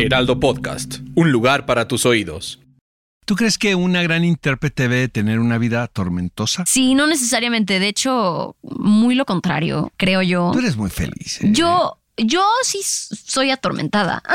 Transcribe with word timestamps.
Heraldo 0.00 0.38
Podcast, 0.38 0.98
un 1.16 1.32
lugar 1.32 1.66
para 1.66 1.88
tus 1.88 2.06
oídos. 2.06 2.60
¿Tú 3.26 3.34
crees 3.34 3.58
que 3.58 3.74
una 3.74 4.00
gran 4.00 4.24
intérprete 4.24 4.84
debe 4.84 5.08
tener 5.08 5.40
una 5.40 5.58
vida 5.58 5.88
tormentosa? 5.88 6.62
Sí, 6.68 6.94
no 6.94 7.08
necesariamente. 7.08 7.80
De 7.80 7.88
hecho, 7.88 8.54
muy 8.62 9.16
lo 9.16 9.24
contrario, 9.24 9.92
creo 9.96 10.22
yo. 10.22 10.50
Tú 10.52 10.60
eres 10.60 10.76
muy 10.76 10.88
feliz. 10.88 11.42
¿eh? 11.42 11.48
Yo, 11.50 11.98
yo 12.16 12.46
sí 12.62 12.78
soy 12.84 13.50
atormentada. 13.50 14.22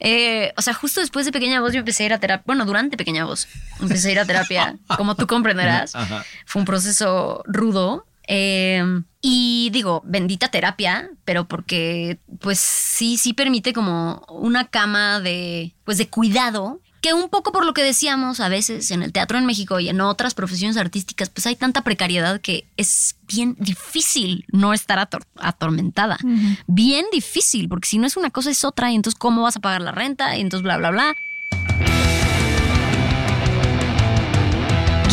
Eh, 0.00 0.52
o 0.58 0.60
sea, 0.62 0.74
justo 0.74 1.00
después 1.00 1.24
de 1.24 1.32
Pequeña 1.32 1.62
Voz 1.62 1.72
yo 1.72 1.78
empecé 1.78 2.02
a 2.02 2.06
ir 2.06 2.12
a 2.12 2.20
terapia. 2.20 2.44
Bueno, 2.46 2.66
durante 2.66 2.98
Pequeña 2.98 3.24
Voz 3.24 3.48
empecé 3.80 4.10
a 4.10 4.12
ir 4.12 4.18
a 4.20 4.26
terapia. 4.26 4.76
Como 4.98 5.14
tú 5.16 5.26
comprenderás, 5.26 5.96
Ajá. 5.96 6.24
fue 6.44 6.60
un 6.60 6.66
proceso 6.66 7.42
rudo. 7.46 8.06
Eh, 8.26 8.82
y 9.20 9.70
digo, 9.72 10.02
bendita 10.04 10.48
terapia, 10.48 11.10
pero 11.24 11.46
porque 11.46 12.18
pues 12.40 12.58
sí, 12.58 13.16
sí 13.16 13.32
permite 13.32 13.72
como 13.72 14.24
una 14.28 14.68
cama 14.68 15.20
de, 15.20 15.74
pues 15.84 15.98
de 15.98 16.08
cuidado. 16.08 16.80
Que 17.00 17.12
un 17.12 17.28
poco 17.28 17.52
por 17.52 17.66
lo 17.66 17.74
que 17.74 17.82
decíamos 17.82 18.40
a 18.40 18.48
veces 18.48 18.90
en 18.90 19.02
el 19.02 19.12
teatro 19.12 19.36
en 19.36 19.44
México 19.44 19.78
y 19.78 19.90
en 19.90 20.00
otras 20.00 20.32
profesiones 20.32 20.78
artísticas, 20.78 21.28
pues 21.28 21.46
hay 21.46 21.54
tanta 21.54 21.82
precariedad 21.82 22.40
que 22.40 22.66
es 22.78 23.16
bien 23.28 23.56
difícil 23.58 24.46
no 24.50 24.72
estar 24.72 24.98
ator- 24.98 25.26
atormentada. 25.36 26.16
Bien 26.66 27.04
difícil, 27.12 27.68
porque 27.68 27.88
si 27.88 27.98
no 27.98 28.06
es 28.06 28.16
una 28.16 28.30
cosa 28.30 28.50
es 28.50 28.64
otra, 28.64 28.90
y 28.90 28.94
entonces 28.94 29.18
cómo 29.18 29.42
vas 29.42 29.56
a 29.56 29.60
pagar 29.60 29.82
la 29.82 29.92
renta, 29.92 30.34
y 30.38 30.40
entonces 30.40 30.62
bla, 30.62 30.78
bla, 30.78 30.90
bla. 30.92 31.12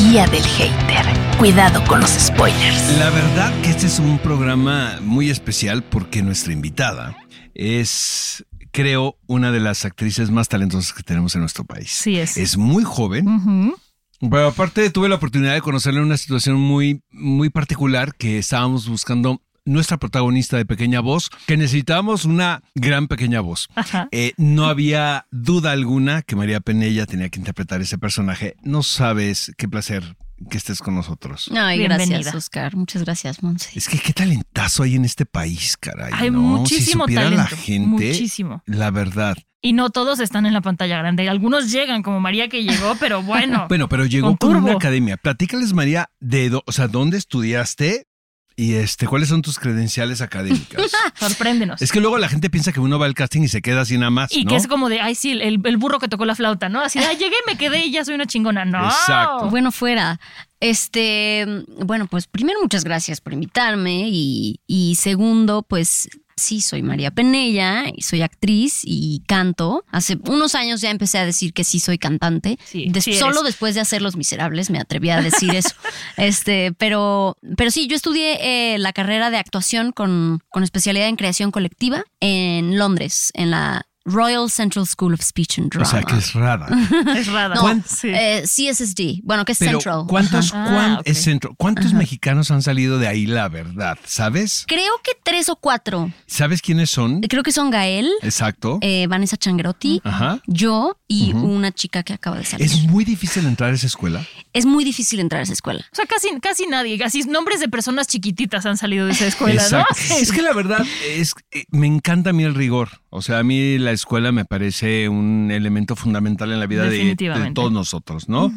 Guía 0.01 0.25
del 0.25 0.43
hater. 0.43 1.05
Cuidado 1.37 1.83
con 1.85 2.01
los 2.01 2.09
spoilers. 2.09 2.97
La 2.97 3.11
verdad 3.11 3.53
que 3.61 3.69
este 3.69 3.85
es 3.85 3.99
un 3.99 4.17
programa 4.17 4.97
muy 4.99 5.29
especial 5.29 5.83
porque 5.83 6.23
nuestra 6.23 6.53
invitada 6.53 7.15
es, 7.53 8.43
creo, 8.71 9.19
una 9.27 9.51
de 9.51 9.59
las 9.59 9.85
actrices 9.85 10.31
más 10.31 10.49
talentosas 10.49 10.93
que 10.93 11.03
tenemos 11.03 11.35
en 11.35 11.41
nuestro 11.41 11.65
país. 11.65 11.91
Sí 11.91 12.17
es. 12.17 12.35
Es 12.35 12.57
muy 12.57 12.83
joven. 12.83 13.75
Pero 14.19 14.47
aparte 14.47 14.89
tuve 14.89 15.07
la 15.07 15.15
oportunidad 15.15 15.53
de 15.53 15.61
conocerla 15.61 15.99
en 15.99 16.07
una 16.07 16.17
situación 16.17 16.59
muy, 16.59 17.03
muy 17.11 17.51
particular 17.51 18.15
que 18.15 18.39
estábamos 18.39 18.89
buscando 18.89 19.43
nuestra 19.71 19.97
protagonista 19.97 20.57
de 20.57 20.65
Pequeña 20.65 20.99
Voz, 20.99 21.29
que 21.47 21.57
necesitábamos 21.57 22.25
una 22.25 22.61
gran 22.75 23.07
pequeña 23.07 23.41
voz. 23.41 23.67
Eh, 24.11 24.33
no 24.37 24.65
había 24.65 25.25
duda 25.31 25.71
alguna 25.71 26.21
que 26.21 26.35
María 26.35 26.59
Penella 26.59 27.05
tenía 27.05 27.29
que 27.29 27.39
interpretar 27.39 27.81
ese 27.81 27.97
personaje. 27.97 28.55
No 28.63 28.83
sabes 28.83 29.51
qué 29.57 29.67
placer 29.67 30.15
que 30.49 30.57
estés 30.57 30.79
con 30.79 30.95
nosotros. 30.95 31.49
Ay, 31.55 31.79
Bienvenida. 31.79 32.15
gracias, 32.17 32.35
Oscar. 32.35 32.75
Muchas 32.75 33.03
gracias, 33.03 33.43
Monse. 33.43 33.69
Es 33.75 33.87
que 33.87 33.99
qué 33.99 34.13
talentazo 34.13 34.83
hay 34.83 34.95
en 34.95 35.05
este 35.05 35.25
país, 35.25 35.77
caray. 35.77 36.11
Hay 36.15 36.31
¿no? 36.31 36.39
muchísimo 36.41 37.07
si 37.07 37.15
talento. 37.15 37.37
la 37.37 37.47
gente, 37.47 37.87
Muchísimo. 37.87 38.63
la 38.65 38.91
verdad. 38.91 39.37
Y 39.63 39.73
no 39.73 39.91
todos 39.91 40.19
están 40.19 40.47
en 40.47 40.53
la 40.53 40.61
pantalla 40.61 40.97
grande. 40.97 41.29
Algunos 41.29 41.71
llegan, 41.71 42.01
como 42.01 42.19
María 42.19 42.47
que 42.49 42.63
llegó, 42.63 42.95
pero 42.99 43.21
bueno. 43.21 43.67
Bueno, 43.69 43.87
pero 43.87 44.05
llegó 44.05 44.35
Con 44.35 44.37
con, 44.37 44.63
una 44.63 44.73
academia. 44.73 45.17
Platícales, 45.17 45.73
María, 45.73 46.09
de, 46.19 46.59
o 46.65 46.71
sea, 46.71 46.87
¿dónde 46.87 47.17
estudiaste? 47.17 48.07
Y 48.55 48.75
este, 48.75 49.07
¿cuáles 49.07 49.29
son 49.29 49.41
tus 49.41 49.57
credenciales 49.57 50.21
académicas? 50.21 50.91
Sorpréndenos. 51.15 51.81
es 51.81 51.91
que 51.91 51.99
luego 51.99 52.17
la 52.17 52.27
gente 52.29 52.49
piensa 52.49 52.71
que 52.71 52.79
uno 52.79 52.99
va 52.99 53.05
al 53.05 53.13
casting 53.13 53.41
y 53.41 53.47
se 53.47 53.61
queda 53.61 53.81
así 53.81 53.97
nada 53.97 54.11
más. 54.11 54.31
y 54.31 54.43
¿no? 54.43 54.49
que 54.49 54.55
es 54.57 54.67
como 54.67 54.89
de, 54.89 54.99
ay, 54.99 55.15
sí, 55.15 55.31
el, 55.31 55.61
el 55.65 55.77
burro 55.77 55.99
que 55.99 56.07
tocó 56.07 56.25
la 56.25 56.35
flauta, 56.35 56.69
¿no? 56.69 56.81
Así 56.81 56.99
de, 56.99 57.05
ay, 57.05 57.17
llegué, 57.17 57.35
me 57.47 57.57
quedé 57.57 57.85
y 57.85 57.91
ya 57.91 58.05
soy 58.05 58.15
una 58.15 58.25
chingona. 58.25 58.65
No. 58.65 58.85
Exacto. 58.85 59.49
Bueno, 59.49 59.71
fuera. 59.71 60.19
Este, 60.59 61.45
bueno, 61.79 62.07
pues 62.07 62.27
primero 62.27 62.59
muchas 62.61 62.83
gracias 62.83 63.19
por 63.19 63.33
invitarme 63.33 64.09
y, 64.09 64.59
y 64.67 64.95
segundo, 64.95 65.63
pues 65.63 66.07
sí, 66.41 66.61
soy 66.61 66.81
María 66.81 67.11
Penella 67.11 67.85
y 67.95 68.01
soy 68.01 68.21
actriz 68.21 68.81
y 68.83 69.23
canto. 69.27 69.85
Hace 69.91 70.17
unos 70.27 70.55
años 70.55 70.81
ya 70.81 70.89
empecé 70.89 71.17
a 71.17 71.25
decir 71.25 71.53
que 71.53 71.63
sí 71.63 71.79
soy 71.79 71.97
cantante. 71.97 72.57
Sí, 72.65 72.87
Des- 72.89 73.03
sí 73.03 73.13
solo 73.13 73.43
después 73.43 73.75
de 73.75 73.81
hacer 73.81 74.01
Los 74.01 74.15
Miserables 74.15 74.69
me 74.69 74.79
atreví 74.79 75.09
a 75.09 75.21
decir 75.21 75.55
eso. 75.55 75.69
Este, 76.17 76.73
pero, 76.77 77.37
pero 77.57 77.71
sí, 77.71 77.87
yo 77.87 77.95
estudié 77.95 78.73
eh, 78.73 78.77
la 78.77 78.93
carrera 78.93 79.29
de 79.29 79.37
actuación 79.37 79.91
con, 79.91 80.39
con 80.49 80.63
especialidad 80.63 81.07
en 81.07 81.15
creación 81.15 81.51
colectiva 81.51 82.03
en 82.19 82.77
Londres, 82.77 83.31
en 83.33 83.51
la 83.51 83.85
Royal 84.05 84.49
Central 84.49 84.85
School 84.87 85.13
of 85.13 85.21
Speech 85.21 85.59
and 85.59 85.67
O 85.67 85.69
Drama. 85.69 85.85
sea, 85.85 86.03
que 86.03 86.15
es 86.17 86.33
rara. 86.33 86.67
Es 87.15 87.27
rara. 87.27 87.55
No, 87.55 87.61
¿Cuán- 87.61 87.83
Sí. 87.87 88.07
eh, 88.09 88.43
CSSD, 88.45 89.21
bueno, 89.23 89.45
que 89.45 89.51
es 89.51 89.59
Pero, 89.59 89.73
Central. 89.79 90.05
¿cuántos, 90.07 90.51
cuán- 90.51 90.91
Ah, 90.91 90.97
ok. 91.01 91.07
es 91.07 91.21
centro? 91.23 91.53
¿Cuántos 91.57 91.93
mexicanos 91.93 92.49
han 92.51 92.61
salido 92.61 92.97
de 92.99 93.07
ahí, 93.07 93.25
la 93.25 93.47
verdad? 93.49 93.97
¿Sabes? 94.05 94.65
Creo 94.67 94.91
que 95.03 95.11
tres 95.23 95.49
o 95.49 95.55
cuatro. 95.55 96.11
¿Sabes 96.27 96.61
quiénes 96.61 96.89
son? 96.89 97.21
Creo 97.21 97.43
que 97.43 97.51
son 97.51 97.69
Gael, 97.69 98.09
Exacto. 98.21 98.79
eh, 98.81 99.05
Vanessa 99.07 99.37
Changrotti, 99.37 100.01
Ajá. 100.03 100.41
yo 100.47 100.97
y 101.07 101.33
una 101.33 101.71
chica 101.71 102.03
que 102.03 102.13
acaba 102.13 102.37
de 102.37 102.45
salir. 102.45 102.65
Es 102.65 102.83
muy 102.83 103.03
difícil 103.05 103.45
entrar 103.45 103.71
a 103.71 103.73
esa 103.75 103.85
escuela. 103.87 104.25
Es 104.53 104.65
muy 104.65 104.83
difícil 104.83 105.19
entrar 105.19 105.41
a 105.41 105.43
esa 105.43 105.53
escuela. 105.53 105.85
O 105.91 105.95
sea, 105.95 106.05
casi, 106.05 106.29
casi 106.41 106.65
nadie, 106.67 106.97
casi 106.97 107.23
nombres 107.23 107.59
de 107.59 107.67
personas 107.69 108.07
chiquititas 108.07 108.65
han 108.65 108.77
salido 108.77 109.05
de 109.05 109.11
esa 109.13 109.27
escuela, 109.27 109.61
Exacto. 109.61 109.93
¿no? 110.09 110.15
Es 110.21 110.31
que 110.31 110.41
la 110.41 110.53
verdad 110.53 110.85
es 111.07 111.33
eh, 111.51 111.65
me 111.69 111.87
encanta 111.87 112.31
a 112.31 112.33
mí 112.33 112.43
el 112.43 112.55
rigor. 112.55 113.01
O 113.09 113.21
sea, 113.21 113.39
a 113.39 113.43
mí 113.43 113.77
la 113.77 113.90
escuela 113.91 114.31
me 114.31 114.45
parece 114.45 115.09
un 115.09 115.49
elemento 115.51 115.95
fundamental 115.95 116.51
en 116.51 116.59
la 116.59 116.67
vida 116.67 116.85
de, 116.85 117.15
todos 117.53 117.71
nosotros, 117.71 118.29
¿no? 118.29 118.51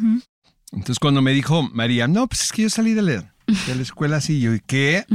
Entonces 0.71 0.99
cuando 0.99 1.21
me 1.21 1.31
dijo 1.31 1.63
María, 1.71 2.07
no, 2.07 2.27
pues 2.27 2.43
es 2.43 2.51
que 2.51 2.63
yo 2.63 2.69
salí 2.69 2.93
de 2.93 3.01
la, 3.01 3.33
de 3.67 3.75
la 3.75 3.81
escuela 3.81 4.17
así, 4.17 4.39
yo, 4.39 4.53
¿y 4.53 4.59
qué? 4.59 5.05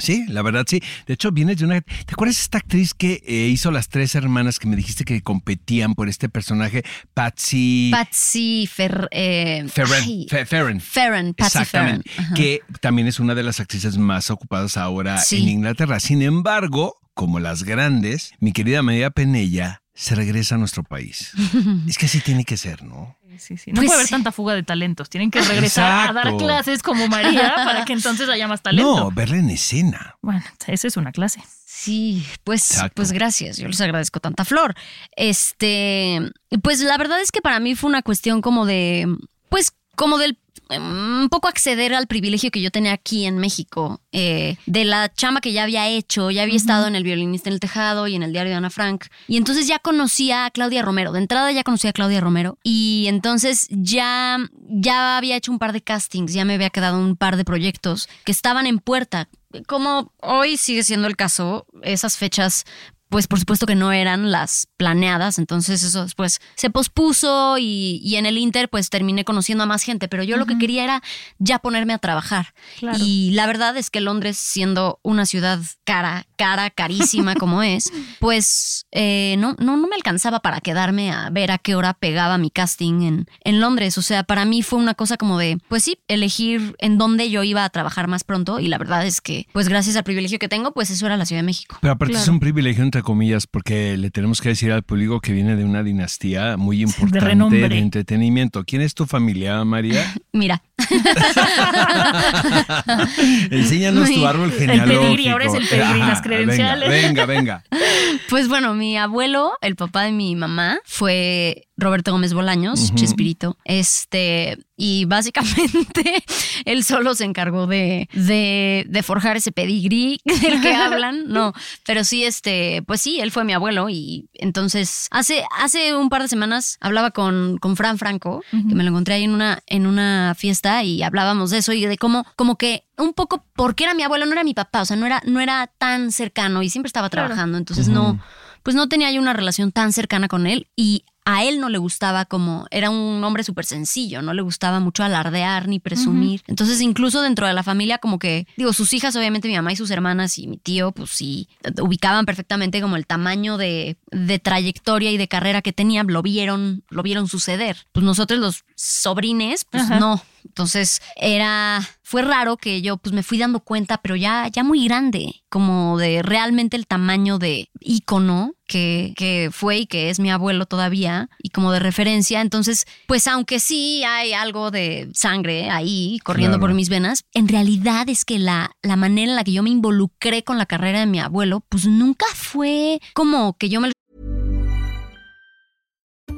Sí, 0.00 0.24
la 0.28 0.42
verdad 0.42 0.64
sí. 0.66 0.82
De 1.06 1.14
hecho, 1.14 1.30
vienes 1.30 1.58
de 1.58 1.66
una... 1.66 1.80
¿Te 1.80 2.12
acuerdas 2.12 2.40
esta 2.40 2.58
actriz 2.58 2.94
que 2.94 3.22
eh, 3.26 3.48
hizo 3.48 3.70
las 3.70 3.88
tres 3.88 4.14
hermanas 4.14 4.58
que 4.58 4.66
me 4.66 4.76
dijiste 4.76 5.04
que 5.04 5.20
competían 5.22 5.94
por 5.94 6.08
este 6.08 6.28
personaje? 6.28 6.82
Patsy... 7.12 7.90
Patsy 7.92 8.66
Fer, 8.66 9.08
eh, 9.10 9.66
Ferren. 9.68 10.80
Patsy. 10.80 11.36
Exactamente. 11.36 12.10
Que 12.34 12.62
también 12.80 13.08
es 13.08 13.20
una 13.20 13.34
de 13.34 13.42
las 13.42 13.60
actrices 13.60 13.98
más 13.98 14.30
ocupadas 14.30 14.76
ahora 14.76 15.18
Sí. 15.18 15.42
en 15.42 15.48
Inglaterra. 15.48 16.00
Sin 16.00 16.22
embargo, 16.22 16.99
como 17.14 17.40
las 17.40 17.64
grandes, 17.64 18.32
mi 18.40 18.52
querida 18.52 18.82
María 18.82 19.10
Penella 19.10 19.82
se 19.94 20.14
regresa 20.14 20.54
a 20.54 20.58
nuestro 20.58 20.82
país. 20.82 21.32
es 21.88 21.98
que 21.98 22.06
así 22.06 22.20
tiene 22.20 22.44
que 22.44 22.56
ser, 22.56 22.82
¿no? 22.82 23.16
Sí, 23.38 23.56
sí. 23.56 23.70
No 23.70 23.76
Pues 23.76 23.86
puede 23.86 23.94
haber 23.96 24.06
sí. 24.06 24.10
tanta 24.12 24.32
fuga 24.32 24.54
de 24.54 24.62
talentos. 24.62 25.08
Tienen 25.08 25.30
que 25.30 25.40
regresar 25.40 26.10
a 26.10 26.12
dar 26.12 26.36
clases 26.36 26.82
como 26.82 27.08
María 27.08 27.52
para 27.56 27.84
que 27.86 27.94
entonces 27.94 28.28
haya 28.28 28.46
más 28.46 28.60
talento. 28.62 28.96
No, 28.96 29.10
verla 29.12 29.38
en 29.38 29.48
escena. 29.48 30.16
Bueno, 30.20 30.42
esa 30.66 30.86
es 30.86 30.96
una 30.98 31.10
clase. 31.10 31.40
Sí, 31.64 32.26
pues, 32.44 32.70
Exacto. 32.72 32.96
pues 32.96 33.12
gracias. 33.12 33.56
Yo 33.56 33.66
les 33.66 33.80
agradezco 33.80 34.20
tanta 34.20 34.44
flor. 34.44 34.74
Este, 35.16 36.20
pues 36.62 36.80
la 36.80 36.98
verdad 36.98 37.20
es 37.22 37.32
que 37.32 37.40
para 37.40 37.60
mí 37.60 37.74
fue 37.74 37.88
una 37.88 38.02
cuestión 38.02 38.42
como 38.42 38.66
de, 38.66 39.06
pues, 39.48 39.72
como 39.96 40.18
del 40.18 40.38
un 40.78 41.28
poco 41.30 41.48
acceder 41.48 41.94
al 41.94 42.06
privilegio 42.06 42.50
que 42.50 42.60
yo 42.60 42.70
tenía 42.70 42.92
aquí 42.92 43.26
en 43.26 43.38
México, 43.38 44.00
eh, 44.12 44.56
de 44.66 44.84
la 44.84 45.12
chamba 45.12 45.40
que 45.40 45.52
ya 45.52 45.64
había 45.64 45.88
hecho, 45.88 46.30
ya 46.30 46.42
había 46.42 46.56
estado 46.56 46.86
en 46.86 46.94
el 46.94 47.04
violinista 47.04 47.48
en 47.48 47.54
el 47.54 47.60
tejado 47.60 48.06
y 48.06 48.14
en 48.14 48.22
el 48.22 48.32
diario 48.32 48.50
de 48.50 48.56
Ana 48.56 48.70
Frank, 48.70 49.06
y 49.28 49.36
entonces 49.36 49.66
ya 49.66 49.78
conocía 49.78 50.46
a 50.46 50.50
Claudia 50.50 50.82
Romero, 50.82 51.12
de 51.12 51.20
entrada 51.20 51.50
ya 51.52 51.64
conocía 51.64 51.90
a 51.90 51.92
Claudia 51.92 52.20
Romero, 52.20 52.58
y 52.62 53.06
entonces 53.08 53.66
ya, 53.70 54.38
ya 54.68 55.16
había 55.16 55.36
hecho 55.36 55.52
un 55.52 55.58
par 55.58 55.72
de 55.72 55.82
castings, 55.82 56.32
ya 56.32 56.44
me 56.44 56.54
había 56.54 56.70
quedado 56.70 56.98
un 56.98 57.16
par 57.16 57.36
de 57.36 57.44
proyectos 57.44 58.08
que 58.24 58.32
estaban 58.32 58.66
en 58.66 58.78
puerta. 58.78 59.28
Como 59.66 60.12
hoy 60.20 60.56
sigue 60.56 60.84
siendo 60.84 61.08
el 61.08 61.16
caso, 61.16 61.66
esas 61.82 62.16
fechas 62.16 62.64
pues 63.10 63.26
por 63.26 63.38
supuesto 63.38 63.66
que 63.66 63.74
no 63.74 63.92
eran 63.92 64.30
las 64.30 64.68
planeadas, 64.76 65.38
entonces 65.38 65.82
eso 65.82 66.04
después 66.04 66.40
se 66.54 66.70
pospuso 66.70 67.58
y, 67.58 68.00
y 68.02 68.16
en 68.16 68.24
el 68.24 68.38
Inter 68.38 68.70
pues 68.70 68.88
terminé 68.88 69.24
conociendo 69.24 69.64
a 69.64 69.66
más 69.66 69.82
gente, 69.82 70.08
pero 70.08 70.22
yo 70.22 70.36
lo 70.36 70.46
que 70.46 70.56
quería 70.58 70.84
era 70.84 71.02
ya 71.38 71.58
ponerme 71.58 71.92
a 71.92 71.98
trabajar. 71.98 72.54
Claro. 72.78 72.98
Y 73.00 73.32
la 73.32 73.46
verdad 73.46 73.76
es 73.76 73.90
que 73.90 74.00
Londres, 74.00 74.38
siendo 74.38 75.00
una 75.02 75.26
ciudad 75.26 75.58
cara, 75.84 76.26
cara, 76.40 76.70
carísima 76.70 77.34
como 77.34 77.62
es, 77.62 77.92
pues 78.18 78.86
eh, 78.92 79.36
no, 79.38 79.54
no, 79.58 79.76
no 79.76 79.86
me 79.88 79.94
alcanzaba 79.94 80.40
para 80.40 80.62
quedarme 80.62 81.12
a 81.12 81.28
ver 81.28 81.50
a 81.50 81.58
qué 81.58 81.74
hora 81.74 81.92
pegaba 81.92 82.38
mi 82.38 82.48
casting 82.48 83.02
en, 83.02 83.26
en 83.44 83.60
Londres. 83.60 83.98
O 83.98 84.02
sea, 84.02 84.22
para 84.22 84.46
mí 84.46 84.62
fue 84.62 84.78
una 84.78 84.94
cosa 84.94 85.18
como 85.18 85.36
de, 85.36 85.58
pues 85.68 85.84
sí, 85.84 85.98
elegir 86.08 86.76
en 86.78 86.96
dónde 86.96 87.28
yo 87.28 87.42
iba 87.42 87.62
a 87.62 87.68
trabajar 87.68 88.08
más 88.08 88.24
pronto 88.24 88.58
y 88.58 88.68
la 88.68 88.78
verdad 88.78 89.04
es 89.06 89.20
que, 89.20 89.48
pues 89.52 89.68
gracias 89.68 89.96
al 89.96 90.04
privilegio 90.04 90.38
que 90.38 90.48
tengo, 90.48 90.72
pues 90.72 90.88
eso 90.88 91.04
era 91.04 91.18
la 91.18 91.26
Ciudad 91.26 91.40
de 91.42 91.46
México. 91.46 91.76
Pero 91.82 91.92
aparte 91.92 92.16
es 92.16 92.28
un 92.28 92.40
privilegio, 92.40 92.84
entre 92.84 93.02
comillas, 93.02 93.46
porque 93.46 93.98
le 93.98 94.10
tenemos 94.10 94.40
que 94.40 94.48
decir 94.48 94.72
al 94.72 94.82
público 94.82 95.20
que 95.20 95.34
viene 95.34 95.56
de 95.56 95.64
una 95.64 95.82
dinastía 95.82 96.56
muy 96.56 96.80
importante 96.80 97.18
de, 97.18 97.20
renombre. 97.20 97.78
entretenimiento. 97.78 98.64
¿Quién 98.64 98.80
es 98.80 98.94
tu 98.94 99.04
familia, 99.04 99.62
María? 99.66 100.14
Mira, 100.32 100.62
Enséñanos 103.50 104.08
tu 104.08 104.16
Muy- 104.16 104.24
árbol 104.24 104.52
El 104.52 104.58
genealógico. 104.58 105.00
pedigrí, 105.02 105.28
ahora 105.28 105.44
es 105.46 105.54
el 105.54 105.66
pedigrí, 105.68 105.98
las 106.00 106.22
credenciales. 106.22 106.88
Venga, 106.88 107.26
venga, 107.26 107.26
venga. 107.70 107.80
Pues 108.28 108.48
bueno, 108.48 108.74
mi 108.74 108.96
abuelo, 108.98 109.52
el 109.60 109.76
papá 109.76 110.02
de 110.04 110.12
mi 110.12 110.34
mamá, 110.36 110.78
fue 110.84 111.66
Roberto 111.80 112.12
Gómez 112.12 112.32
Bolaños, 112.32 112.94
Chespirito. 112.94 113.56
Este, 113.64 114.58
y 114.76 115.04
básicamente 115.04 116.24
él 116.64 116.84
solo 116.84 117.14
se 117.14 117.24
encargó 117.24 117.66
de, 117.66 118.08
de, 118.12 118.86
de 118.88 119.02
forjar 119.02 119.36
ese 119.36 119.52
pedigrí 119.52 120.20
del 120.24 120.60
que 120.60 120.74
hablan. 120.74 121.28
No, 121.28 121.52
pero 121.84 122.04
sí, 122.04 122.24
este, 122.24 122.82
pues 122.86 123.00
sí, 123.00 123.20
él 123.20 123.30
fue 123.30 123.44
mi 123.44 123.52
abuelo 123.52 123.88
y 123.88 124.28
entonces 124.34 125.08
hace, 125.10 125.44
hace 125.58 125.94
un 125.94 126.08
par 126.08 126.22
de 126.22 126.28
semanas 126.28 126.78
hablaba 126.80 127.10
con, 127.10 127.58
con 127.58 127.76
Fran 127.76 127.98
Franco, 127.98 128.42
que 128.50 128.74
me 128.74 128.84
lo 128.84 128.90
encontré 128.90 129.14
ahí 129.14 129.24
en 129.24 129.32
una, 129.32 129.60
en 129.66 129.86
una 129.86 130.34
fiesta 130.36 130.82
y 130.82 131.02
hablábamos 131.02 131.50
de 131.50 131.58
eso 131.58 131.72
y 131.72 131.84
de 131.84 131.98
cómo, 131.98 132.24
como 132.36 132.56
que 132.56 132.84
un 132.96 133.12
poco 133.14 133.44
porque 133.54 133.84
era 133.84 133.94
mi 133.94 134.02
abuelo, 134.02 134.26
no 134.26 134.32
era 134.32 134.44
mi 134.44 134.54
papá, 134.54 134.82
o 134.82 134.84
sea, 134.84 134.96
no 134.96 135.06
era, 135.06 135.22
no 135.26 135.40
era 135.40 135.66
tan 135.78 136.12
cercano 136.12 136.62
y 136.62 136.70
siempre 136.70 136.88
estaba 136.88 137.08
trabajando, 137.08 137.58
entonces 137.58 137.88
no, 137.88 138.20
pues 138.62 138.76
no 138.76 138.88
tenía 138.88 139.10
yo 139.10 139.20
una 139.20 139.32
relación 139.32 139.72
tan 139.72 139.92
cercana 139.92 140.28
con 140.28 140.46
él 140.46 140.68
y 140.76 141.04
a 141.24 141.44
él 141.44 141.60
no 141.60 141.68
le 141.68 141.78
gustaba 141.78 142.24
como, 142.24 142.66
era 142.70 142.90
un 142.90 143.22
hombre 143.22 143.44
súper 143.44 143.64
sencillo, 143.64 144.22
no 144.22 144.34
le 144.34 144.42
gustaba 144.42 144.80
mucho 144.80 145.02
alardear 145.02 145.68
ni 145.68 145.78
presumir. 145.78 146.42
Entonces, 146.46 146.80
incluso 146.80 147.22
dentro 147.22 147.46
de 147.46 147.52
la 147.52 147.62
familia, 147.62 147.98
como 147.98 148.18
que, 148.18 148.46
digo, 148.56 148.72
sus 148.72 148.92
hijas, 148.92 149.14
obviamente 149.16 149.48
mi 149.48 149.54
mamá 149.54 149.72
y 149.72 149.76
sus 149.76 149.90
hermanas 149.90 150.38
y 150.38 150.46
mi 150.46 150.56
tío, 150.56 150.92
pues 150.92 151.10
sí, 151.10 151.48
ubicaban 151.80 152.26
perfectamente 152.26 152.80
como 152.80 152.96
el 152.96 153.06
tamaño 153.06 153.58
de, 153.58 153.96
de 154.10 154.38
trayectoria 154.38 155.10
y 155.10 155.18
de 155.18 155.28
carrera 155.28 155.62
que 155.62 155.72
tenía, 155.72 156.02
lo 156.02 156.22
vieron, 156.22 156.82
lo 156.88 157.02
vieron 157.02 157.28
suceder. 157.28 157.86
Pues 157.92 158.04
nosotros 158.04 158.40
los 158.40 158.64
sobrines, 158.74 159.64
pues 159.64 159.88
no. 159.88 160.22
Entonces 160.44 161.00
era, 161.16 161.86
fue 162.02 162.22
raro 162.22 162.56
que 162.56 162.82
yo 162.82 162.96
pues 162.96 163.12
me 163.14 163.22
fui 163.22 163.38
dando 163.38 163.60
cuenta, 163.60 163.98
pero 164.02 164.16
ya, 164.16 164.48
ya 164.48 164.64
muy 164.64 164.84
grande, 164.86 165.42
como 165.48 165.98
de 165.98 166.22
realmente 166.22 166.76
el 166.76 166.86
tamaño 166.86 167.38
de 167.38 167.68
ícono 167.80 168.52
que, 168.66 169.14
que 169.16 169.50
fue 169.52 169.78
y 169.78 169.86
que 169.86 170.10
es 170.10 170.20
mi 170.20 170.30
abuelo 170.30 170.66
todavía 170.66 171.28
y 171.42 171.50
como 171.50 171.72
de 171.72 171.80
referencia. 171.80 172.40
Entonces, 172.40 172.86
pues 173.06 173.26
aunque 173.26 173.58
sí 173.60 174.04
hay 174.04 174.32
algo 174.32 174.70
de 174.70 175.10
sangre 175.14 175.70
ahí 175.70 176.18
corriendo 176.24 176.56
Claro. 176.58 176.68
por 176.68 176.74
mis 176.74 176.88
venas, 176.88 177.24
en 177.32 177.48
realidad 177.48 178.08
es 178.08 178.24
que 178.24 178.38
la, 178.38 178.70
la 178.82 178.96
manera 178.96 179.30
en 179.30 179.36
la 179.36 179.44
que 179.44 179.52
yo 179.52 179.62
me 179.62 179.70
involucré 179.70 180.44
con 180.44 180.58
la 180.58 180.66
carrera 180.66 181.00
de 181.00 181.06
mi 181.06 181.20
abuelo, 181.20 181.64
pues 181.68 181.86
nunca 181.86 182.26
fue 182.34 183.00
como 183.14 183.56
que 183.56 183.68
yo 183.68 183.80
me 183.80 183.90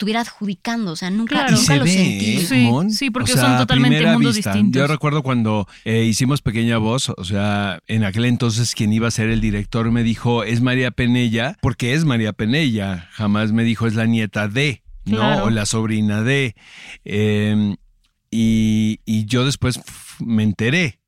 estuviera 0.00 0.22
adjudicando, 0.22 0.92
o 0.92 0.96
sea, 0.96 1.10
nunca, 1.10 1.34
Claro. 1.34 1.50
Nunca 1.58 1.62
se 1.74 1.76
lo 1.76 1.84
ve, 1.84 1.90
sentí. 1.92 2.36
¿eh, 2.36 2.46
Sí, 2.46 2.54
Mon? 2.62 2.90
sí, 2.90 3.10
porque 3.10 3.32
O 3.32 3.34
sea, 3.34 3.44
son 3.44 3.52
a 3.52 3.58
totalmente 3.58 4.06
mundos 4.06 4.34
vista. 4.34 4.54
distintos. 4.54 4.80
Yo 4.80 4.86
recuerdo 4.86 5.22
cuando 5.22 5.68
eh, 5.84 6.04
hicimos 6.04 6.40
Pequeña 6.40 6.78
Voz, 6.78 7.10
o 7.10 7.22
sea, 7.24 7.80
en 7.86 8.04
aquel 8.04 8.24
entonces 8.24 8.74
quien 8.74 8.94
iba 8.94 9.08
a 9.08 9.10
ser 9.10 9.28
el 9.28 9.42
director 9.42 9.90
me 9.90 10.02
dijo, 10.02 10.42
es 10.42 10.62
María 10.62 10.90
Penella, 10.90 11.58
porque 11.60 11.92
es 11.92 12.06
María 12.06 12.32
Penella. 12.32 13.08
Jamás 13.12 13.52
me 13.52 13.62
dijo, 13.62 13.86
es 13.86 13.94
la 13.94 14.06
nieta 14.06 14.48
de, 14.48 14.82
¿no? 15.04 15.18
Claro. 15.18 15.44
O 15.44 15.50
la 15.50 15.66
sobrina 15.66 16.22
de. 16.22 16.54
Eh, 17.04 17.76
y, 18.30 19.00
y 19.04 19.26
yo 19.26 19.44
después 19.44 19.80
me 20.18 20.44
enteré. 20.44 20.99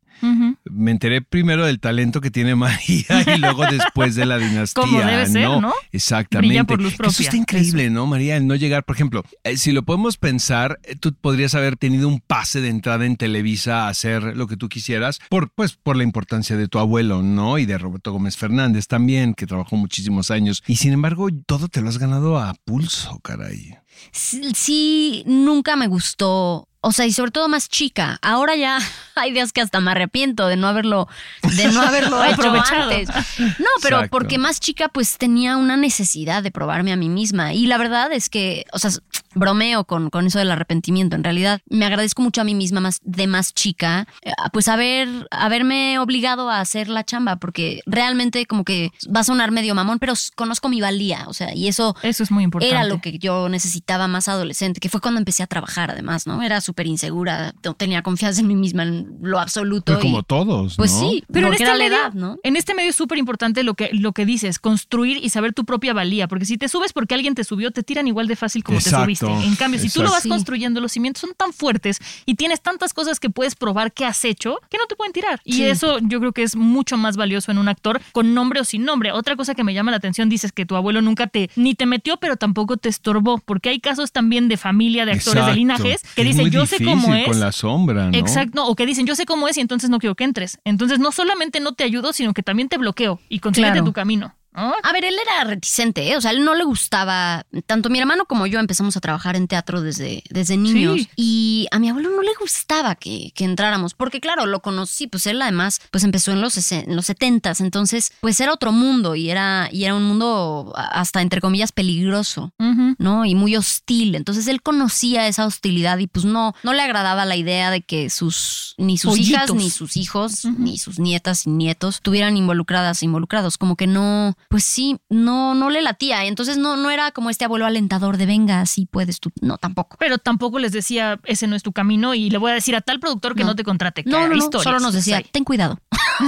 Me 0.64 0.90
enteré 0.90 1.22
primero 1.22 1.66
del 1.66 1.80
talento 1.80 2.20
que 2.20 2.30
tiene 2.30 2.54
María 2.54 3.06
y 3.34 3.38
luego 3.38 3.64
después 3.66 4.14
de 4.14 4.26
la 4.26 4.38
dinastía. 4.38 4.84
Como 4.84 5.00
debe 5.00 5.26
ser, 5.26 5.48
¿no? 5.60 5.72
Exactamente. 5.90 6.48
Brilla 6.48 6.64
por 6.64 6.80
luz 6.80 6.96
Que 6.96 7.06
Eso 7.06 7.22
está 7.22 7.36
increíble, 7.36 7.90
¿no, 7.90 8.06
María? 8.06 8.36
El 8.36 8.46
no 8.46 8.54
llegar, 8.54 8.84
por 8.84 8.96
ejemplo, 8.96 9.24
eh, 9.44 9.56
si 9.56 9.72
lo 9.72 9.82
podemos 9.82 10.16
pensar, 10.16 10.78
eh, 10.84 10.96
tú 10.96 11.14
podrías 11.14 11.54
haber 11.54 11.76
tenido 11.76 12.08
un 12.08 12.20
pase 12.20 12.60
de 12.60 12.68
entrada 12.68 13.04
en 13.04 13.16
Televisa 13.16 13.86
a 13.86 13.88
hacer 13.88 14.36
lo 14.36 14.46
que 14.46 14.56
tú 14.56 14.68
quisieras, 14.68 15.20
por, 15.28 15.50
pues, 15.50 15.74
por 15.74 15.96
la 15.96 16.04
importancia 16.04 16.56
de 16.56 16.68
tu 16.68 16.78
abuelo, 16.78 17.22
¿no? 17.22 17.58
Y 17.58 17.66
de 17.66 17.78
Roberto 17.78 18.12
Gómez 18.12 18.36
Fernández 18.36 18.86
también, 18.86 19.34
que 19.34 19.46
trabajó 19.46 19.76
muchísimos 19.76 20.30
años. 20.30 20.62
Y 20.66 20.76
sin 20.76 20.92
embargo, 20.92 21.28
todo 21.46 21.68
te 21.68 21.80
lo 21.80 21.88
has 21.88 21.98
ganado 21.98 22.38
a 22.38 22.54
pulso, 22.64 23.18
caray. 23.20 23.76
Sí, 24.12 25.22
nunca 25.26 25.76
me 25.76 25.86
gustó. 25.86 26.68
O 26.84 26.90
sea, 26.92 27.06
y 27.06 27.12
sobre 27.12 27.30
todo 27.30 27.48
más 27.48 27.68
chica. 27.68 28.18
Ahora 28.22 28.56
ya 28.56 28.78
hay 29.14 29.32
días 29.32 29.52
que 29.52 29.60
hasta 29.60 29.80
me 29.80 29.92
arrepiento 29.92 30.48
de 30.48 30.56
no 30.56 30.66
haberlo, 30.66 31.08
de 31.56 31.68
no 31.72 31.80
haberlo 31.80 32.22
hecho 32.24 32.34
Aprovechado. 32.34 32.90
antes. 32.90 33.08
No, 33.38 33.66
pero 33.82 33.96
Exacto. 33.98 34.10
porque 34.10 34.38
más 34.38 34.58
chica, 34.60 34.88
pues 34.88 35.16
tenía 35.16 35.56
una 35.56 35.76
necesidad 35.76 36.42
de 36.42 36.50
probarme 36.50 36.92
a 36.92 36.96
mí 36.96 37.08
misma. 37.08 37.54
Y 37.54 37.66
la 37.66 37.78
verdad 37.78 38.12
es 38.12 38.28
que, 38.28 38.64
o 38.72 38.78
sea, 38.78 38.90
bromeo 39.34 39.84
con, 39.84 40.10
con 40.10 40.26
eso 40.26 40.38
del 40.40 40.50
arrepentimiento. 40.50 41.14
En 41.16 41.24
realidad, 41.24 41.60
me 41.70 41.86
agradezco 41.86 42.20
mucho 42.20 42.40
a 42.40 42.44
mí 42.44 42.54
misma 42.54 42.80
más 42.80 42.98
de 43.02 43.26
más 43.28 43.54
chica, 43.54 44.06
eh, 44.22 44.32
pues 44.52 44.66
haber, 44.68 45.28
haberme 45.30 45.98
obligado 46.00 46.50
a 46.50 46.60
hacer 46.60 46.88
la 46.88 47.04
chamba, 47.04 47.36
porque 47.36 47.80
realmente 47.86 48.44
como 48.46 48.64
que 48.64 48.90
va 49.14 49.20
a 49.20 49.24
sonar 49.24 49.52
medio 49.52 49.74
mamón, 49.74 49.98
pero 50.00 50.14
conozco 50.34 50.68
mi 50.68 50.80
valía. 50.80 51.24
O 51.28 51.32
sea, 51.32 51.54
y 51.54 51.68
eso 51.68 51.94
Eso 52.02 52.22
es 52.24 52.30
muy 52.30 52.42
importante. 52.44 52.74
era 52.74 52.84
lo 52.84 53.00
que 53.00 53.18
yo 53.18 53.48
necesitaba 53.48 54.08
más 54.08 54.28
adolescente, 54.28 54.80
que 54.80 54.88
fue 54.88 55.00
cuando 55.00 55.18
empecé 55.18 55.42
a 55.42 55.46
trabajar 55.46 55.90
además, 55.90 56.26
¿no? 56.26 56.42
Era 56.42 56.60
súper 56.72 56.86
insegura, 56.86 57.54
no 57.62 57.74
tenía 57.74 58.02
confianza 58.02 58.40
en 58.40 58.46
mí 58.48 58.54
misma 58.54 58.84
en 58.84 59.18
lo 59.20 59.38
absoluto. 59.38 59.84
Pero 59.92 60.00
como 60.00 60.20
y, 60.20 60.22
todos, 60.22 60.76
pues 60.76 60.92
¿no? 60.92 61.00
sí, 61.00 61.24
Pero 61.30 61.48
en 61.48 61.52
este, 61.52 61.64
era 61.64 61.74
la 61.74 61.84
medio, 61.84 61.96
edad, 61.98 62.12
¿no? 62.14 62.38
en 62.42 62.56
este 62.56 62.74
medio 62.74 62.90
es 62.90 62.96
súper 62.96 63.18
importante 63.18 63.62
lo 63.62 63.74
que, 63.74 63.90
lo 63.92 64.12
que 64.12 64.24
dices, 64.24 64.58
construir 64.58 65.18
y 65.22 65.28
saber 65.28 65.52
tu 65.52 65.64
propia 65.66 65.92
valía, 65.92 66.28
porque 66.28 66.46
si 66.46 66.56
te 66.56 66.68
subes 66.68 66.92
porque 66.94 67.14
alguien 67.14 67.34
te 67.34 67.44
subió, 67.44 67.70
te 67.72 67.82
tiran 67.82 68.08
igual 68.08 68.26
de 68.26 68.36
fácil 68.36 68.64
como 68.64 68.78
Exacto, 68.78 69.06
te 69.06 69.16
subiste. 69.16 69.46
En 69.46 69.54
cambio, 69.56 69.78
si 69.80 69.90
tú 69.90 70.02
lo 70.02 70.10
vas 70.10 70.22
Sí. 70.22 70.28
construyendo, 70.30 70.80
los 70.80 70.92
cimientos 70.92 71.20
son 71.20 71.34
tan 71.36 71.52
fuertes 71.52 71.98
y 72.24 72.36
tienes 72.36 72.62
tantas 72.62 72.94
cosas 72.94 73.20
que 73.20 73.28
puedes 73.28 73.54
probar 73.54 73.92
que 73.92 74.04
has 74.06 74.24
hecho 74.24 74.58
que 74.70 74.78
no 74.78 74.86
te 74.86 74.96
pueden 74.96 75.12
tirar. 75.12 75.40
Y 75.44 75.54
Sí. 75.54 75.64
eso 75.64 75.98
yo 76.00 76.20
creo 76.20 76.32
que 76.32 76.42
es 76.42 76.56
mucho 76.56 76.96
más 76.96 77.16
valioso 77.16 77.50
en 77.52 77.58
un 77.58 77.68
actor 77.68 78.00
con 78.12 78.32
nombre 78.34 78.60
o 78.60 78.64
sin 78.64 78.84
nombre. 78.84 79.12
Otra 79.12 79.36
cosa 79.36 79.54
que 79.54 79.64
me 79.64 79.74
llama 79.74 79.90
la 79.90 79.98
atención, 79.98 80.28
dices 80.30 80.52
que 80.52 80.64
tu 80.64 80.76
abuelo 80.76 81.02
nunca 81.02 81.26
te 81.26 81.50
ni 81.56 81.74
te 81.74 81.84
metió, 81.86 82.16
pero 82.18 82.36
tampoco 82.36 82.76
te 82.76 82.88
estorbó, 82.88 83.38
porque 83.44 83.68
hay 83.68 83.80
casos 83.80 84.12
también 84.12 84.48
de 84.48 84.56
familia, 84.56 85.04
de 85.04 85.12
actores 85.12 85.44
de 85.46 85.54
linajes, 85.54 86.02
que 86.14 86.22
Es 86.22 86.28
dicen, 86.28 86.42
muy 86.42 86.50
yo 86.62 86.66
sé 86.66 86.78
difícil 86.78 87.00
cómo 87.02 87.14
es. 87.14 87.26
Con 87.28 87.40
la 87.40 87.52
sombra, 87.52 88.10
¿no? 88.10 88.16
Exacto, 88.18 88.66
o 88.66 88.74
que 88.74 88.86
dicen, 88.86 89.06
yo 89.06 89.14
sé 89.14 89.26
cómo 89.26 89.48
es 89.48 89.56
y 89.56 89.60
entonces 89.60 89.90
no 89.90 89.98
quiero 89.98 90.14
que 90.14 90.24
entres. 90.24 90.58
Entonces 90.64 90.98
no 90.98 91.12
solamente 91.12 91.60
no 91.60 91.72
te 91.74 91.84
ayudo, 91.84 92.12
sino 92.12 92.32
que 92.34 92.42
también 92.42 92.68
te 92.68 92.78
bloqueo 92.78 93.20
y 93.28 93.38
consíguete 93.40 93.72
Claro. 93.72 93.84
tu 93.86 93.92
camino. 93.92 94.34
¿No? 94.54 94.72
A 94.82 94.92
ver, 94.92 95.04
él 95.04 95.14
era 95.22 95.44
reticente, 95.44 96.10
¿eh? 96.10 96.16
o 96.16 96.20
sea, 96.20 96.30
él 96.30 96.44
no 96.44 96.54
le 96.54 96.64
gustaba, 96.64 97.44
tanto 97.66 97.90
mi 97.90 97.98
hermano 97.98 98.24
como 98.26 98.46
yo 98.46 98.58
empezamos 98.60 98.96
a 98.96 99.00
trabajar 99.00 99.36
en 99.36 99.48
teatro 99.48 99.80
desde, 99.82 100.22
desde 100.30 100.56
niños 100.56 101.00
Sí. 101.00 101.08
y 101.16 101.66
a 101.70 101.78
mi 101.78 101.88
abuelo 101.88 102.10
no 102.10 102.22
le 102.22 102.32
gustaba 102.40 102.94
que, 102.94 103.32
que 103.34 103.44
entráramos, 103.44 103.94
porque 103.94 104.20
claro, 104.20 104.46
lo 104.46 104.60
conocí, 104.60 105.06
pues 105.06 105.26
él 105.26 105.40
además 105.42 105.80
pues 105.90 106.04
empezó 106.04 106.32
en 106.32 106.40
los, 106.40 106.72
en 106.72 106.96
los 106.96 107.06
70 107.06 107.52
entonces 107.60 108.12
pues 108.20 108.40
era 108.40 108.52
otro 108.52 108.72
mundo 108.72 109.14
y 109.14 109.30
era, 109.30 109.68
y 109.72 109.84
era 109.84 109.94
un 109.94 110.04
mundo 110.04 110.72
hasta 110.76 111.20
entre 111.22 111.40
comillas 111.40 111.72
peligroso. 111.72 112.52
¿no? 112.98 113.24
Y 113.24 113.34
muy 113.34 113.56
hostil. 113.56 114.14
Entonces 114.14 114.46
él 114.46 114.62
conocía 114.62 115.26
esa 115.28 115.46
hostilidad 115.46 115.98
y 115.98 116.06
pues 116.06 116.24
no, 116.24 116.54
no 116.62 116.72
le 116.72 116.82
agradaba 116.82 117.24
la 117.24 117.36
idea 117.36 117.70
de 117.70 117.82
que 117.82 118.08
sus, 118.10 118.74
ni 118.78 118.98
sus 118.98 119.10
Pollitos. 119.12 119.30
hijas, 119.30 119.54
ni 119.54 119.70
sus 119.70 119.96
hijos, 119.96 120.44
ni 120.44 120.78
sus 120.78 120.98
nietas 120.98 121.46
y 121.46 121.50
nietos 121.50 121.96
estuvieran 121.96 122.36
involucradas, 122.36 123.02
involucrados. 123.02 123.58
Como 123.58 123.76
que 123.76 123.86
no, 123.86 124.36
pues 124.52 124.64
sí, 124.64 124.98
no, 125.08 125.54
no 125.54 125.70
le 125.70 125.80
latía. 125.80 126.26
Entonces 126.26 126.58
no, 126.58 126.76
no 126.76 126.90
era 126.90 127.10
como 127.10 127.30
este 127.30 127.46
abuelo 127.46 127.64
alentador 127.64 128.18
de 128.18 128.26
venga, 128.26 128.60
así 128.60 128.84
puedes 128.84 129.18
tú. 129.18 129.30
No, 129.40 129.56
tampoco. 129.56 129.96
Pero 129.98 130.18
tampoco 130.18 130.58
les 130.58 130.72
decía, 130.72 131.18
ese 131.24 131.46
no 131.46 131.56
es 131.56 131.62
tu 131.62 131.72
camino 131.72 132.12
y 132.14 132.28
le 132.28 132.36
voy 132.36 132.50
a 132.50 132.54
decir 132.54 132.76
a 132.76 132.82
tal 132.82 133.00
productor 133.00 133.34
que 133.34 133.44
no, 133.44 133.50
No. 133.52 133.56
te 133.56 133.64
contrate. 133.64 134.04
que 134.04 134.10
No, 134.10 134.28
no, 134.28 134.34
no, 134.34 134.60
solo 134.60 134.78
nos 134.78 134.92
decía, 134.92 135.22
ten 135.32 135.42
cuidado. 135.44 135.78